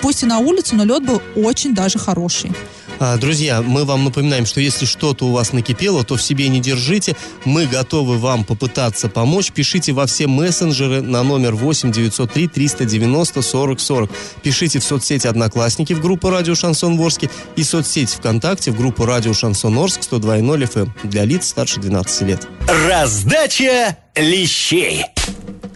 пусть 0.00 0.22
и 0.22 0.26
на 0.26 0.38
улице, 0.38 0.74
но 0.74 0.84
лед 0.84 1.04
был 1.04 1.20
очень 1.36 1.74
даже 1.74 1.98
хороший. 1.98 2.52
А, 2.98 3.16
Друзья, 3.16 3.62
мы 3.62 3.84
вам 3.84 4.04
напоминаем, 4.04 4.46
что 4.46 4.60
если 4.60 4.84
что-то 4.86 5.26
у 5.26 5.32
вас 5.32 5.52
накипело, 5.52 6.04
то 6.04 6.16
в 6.16 6.22
себе 6.22 6.48
не 6.48 6.60
держите. 6.60 7.16
Мы 7.44 7.66
готовы 7.66 8.18
вам 8.18 8.44
попытаться 8.44 9.08
помочь. 9.08 9.52
Пишите 9.52 9.92
во 9.92 10.06
все 10.06 10.26
мессенджеры 10.26 11.02
на 11.02 11.22
номер 11.22 11.54
8 11.54 11.92
903 11.92 12.48
390 12.48 13.42
40 13.42 13.80
40. 13.80 14.10
Пишите 14.42 14.78
в 14.78 14.84
соцсети 14.84 15.26
Одноклассники 15.26 15.92
в 15.92 16.00
группу 16.00 16.30
Радио 16.30 16.54
Шансон 16.54 16.96
Ворске 16.96 17.30
и 17.56 17.62
соцсеть 17.62 18.10
ВКонтакте 18.10 18.70
в 18.70 18.76
группу 18.76 19.04
Радио 19.04 19.32
Шансон 19.34 19.76
Орск 19.78 20.00
102.0 20.00 20.72
FM 20.72 20.90
для 21.04 21.24
лиц 21.24 21.48
старше 21.48 21.80
12 21.80 22.22
лет. 22.22 22.48
Раздача 22.88 23.96
лещей. 24.16 25.04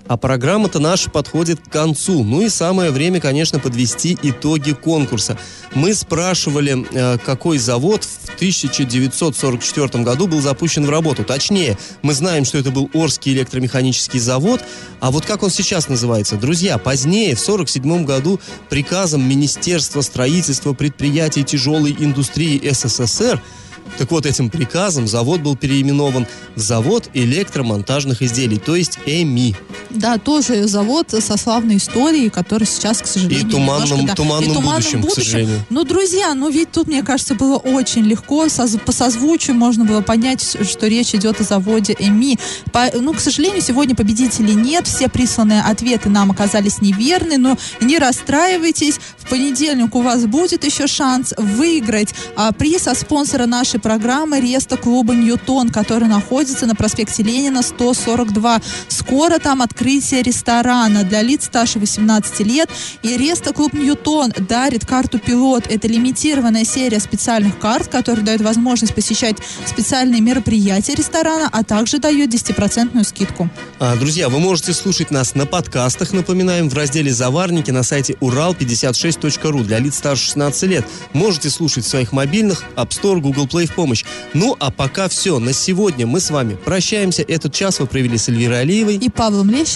А 0.08 0.16
программа-то 0.16 0.78
наша 0.78 1.10
подходит 1.10 1.60
к 1.60 1.70
концу. 1.70 2.22
Ну 2.22 2.42
и 2.42 2.48
самое 2.48 2.90
время, 2.90 3.20
конечно, 3.20 3.58
подвести 3.58 4.16
итоги 4.22 4.72
конкурса. 4.72 5.36
Мы 5.74 5.94
спрашивали, 5.94 6.86
э, 6.92 7.18
какой 7.18 7.58
завод 7.58 8.04
в 8.04 8.34
1944 8.36 10.04
году 10.04 10.28
был 10.28 10.40
запущен 10.40 10.86
в 10.86 10.90
работу. 10.90 11.24
Точнее, 11.24 11.76
мы 12.02 12.14
знаем, 12.14 12.44
что 12.44 12.58
это 12.58 12.70
был 12.70 12.88
Орский 12.92 13.32
электромеханический 13.32 14.20
завод. 14.20 14.62
А 15.00 15.10
вот 15.10 15.26
как 15.26 15.42
он 15.42 15.50
сейчас 15.50 15.88
называется? 15.88 16.36
Друзья, 16.36 16.78
позднее, 16.78 17.34
в 17.34 17.42
1947 17.42 18.04
году, 18.04 18.40
приказом 18.68 19.28
Министерства 19.28 20.02
строительства 20.02 20.72
предприятий 20.72 21.42
тяжелой 21.42 21.96
индустрии 21.98 22.62
СССР 22.70 23.40
так 23.98 24.10
вот, 24.10 24.26
этим 24.26 24.50
приказом 24.50 25.06
завод 25.06 25.40
был 25.40 25.56
переименован 25.56 26.26
в 26.54 26.60
завод 26.60 27.08
электромонтажных 27.14 28.20
изделий, 28.22 28.58
то 28.58 28.76
есть 28.76 28.98
ЭМИ. 29.06 29.56
Да, 29.96 30.18
тоже 30.18 30.66
завод 30.68 31.10
со 31.10 31.36
славной 31.36 31.76
историей, 31.78 32.30
который 32.30 32.64
сейчас, 32.64 33.00
к 33.02 33.06
сожалению, 33.06 33.46
И 33.46 33.50
туманным, 33.50 33.88
немножко, 33.88 34.06
да, 34.06 34.14
туманным, 34.14 34.50
и 34.50 34.54
туманным 34.54 34.82
будущим, 34.82 35.02
к 35.02 35.10
сожалению. 35.14 35.60
Ну, 35.70 35.84
друзья, 35.84 36.34
ну 36.34 36.50
ведь 36.50 36.70
тут, 36.72 36.86
мне 36.88 37.02
кажется, 37.02 37.34
было 37.34 37.56
очень 37.56 38.02
легко. 38.02 38.46
Соз- 38.48 38.78
По 38.84 38.92
созвучию 38.92 39.56
можно 39.56 39.84
было 39.84 40.00
понять, 40.00 40.56
что 40.68 40.86
речь 40.86 41.14
идет 41.14 41.40
о 41.40 41.44
заводе 41.44 41.96
ЭМИ. 41.98 42.38
По- 42.72 42.90
ну, 42.94 43.12
к 43.14 43.20
сожалению, 43.20 43.62
сегодня 43.62 43.94
победителей 43.94 44.54
нет. 44.54 44.86
Все 44.86 45.08
присланные 45.08 45.62
ответы 45.62 46.08
нам 46.08 46.30
оказались 46.30 46.80
неверны, 46.80 47.38
но 47.38 47.56
не 47.80 47.98
расстраивайтесь. 47.98 48.98
В 49.18 49.28
понедельник 49.28 49.94
у 49.94 50.02
вас 50.02 50.24
будет 50.26 50.64
еще 50.64 50.86
шанс 50.86 51.32
выиграть 51.36 52.14
а, 52.36 52.52
приз 52.52 52.86
от 52.86 52.98
спонсора 52.98 53.46
нашей 53.46 53.80
программы 53.80 54.40
Реста 54.40 54.76
клуба 54.76 55.14
Ньютон, 55.14 55.70
который 55.70 56.08
находится 56.08 56.66
на 56.66 56.74
проспекте 56.74 57.22
Ленина 57.22 57.62
142. 57.62 58.60
Скоро 58.88 59.38
там 59.38 59.62
открытие 59.86 60.22
ресторана 60.22 61.04
для 61.04 61.22
лиц 61.22 61.44
старше 61.44 61.78
18 61.78 62.40
лет. 62.40 62.68
И 63.02 63.16
Реста 63.16 63.52
клуб 63.52 63.72
Ньютон 63.72 64.32
дарит 64.36 64.84
карту 64.84 65.20
пилот. 65.20 65.66
Это 65.68 65.86
лимитированная 65.86 66.64
серия 66.64 66.98
специальных 66.98 67.56
карт, 67.60 67.86
которые 67.86 68.24
дают 68.24 68.42
возможность 68.42 68.96
посещать 68.96 69.36
специальные 69.64 70.20
мероприятия 70.20 70.96
ресторана, 70.96 71.48
а 71.52 71.62
также 71.62 71.98
дает 71.98 72.34
10% 72.34 73.04
скидку. 73.04 73.48
А, 73.78 73.94
друзья, 73.94 74.28
вы 74.28 74.40
можете 74.40 74.72
слушать 74.72 75.12
нас 75.12 75.36
на 75.36 75.46
подкастах, 75.46 76.12
напоминаем, 76.12 76.68
в 76.68 76.74
разделе 76.74 77.12
«Заварники» 77.12 77.70
на 77.70 77.84
сайте 77.84 78.14
урал56.ру 78.14 79.62
для 79.62 79.78
лиц 79.78 79.98
старше 79.98 80.24
16 80.26 80.62
лет. 80.64 80.84
Можете 81.12 81.48
слушать 81.48 81.84
в 81.84 81.88
своих 81.88 82.10
мобильных, 82.10 82.64
App 82.74 82.88
Store, 82.88 83.20
Google 83.20 83.46
Play 83.46 83.66
в 83.66 83.74
помощь. 83.74 84.04
Ну, 84.34 84.56
а 84.58 84.72
пока 84.72 85.08
все. 85.08 85.38
На 85.38 85.52
сегодня 85.52 86.08
мы 86.08 86.18
с 86.18 86.30
вами 86.30 86.56
прощаемся. 86.56 87.22
Этот 87.22 87.54
час 87.54 87.78
вы 87.78 87.86
провели 87.86 88.18
с 88.18 88.28
Эльвирой 88.28 88.62
Алиевой. 88.62 88.96
И 88.96 89.08
Павлом 89.08 89.48
Лещенко. 89.48 89.75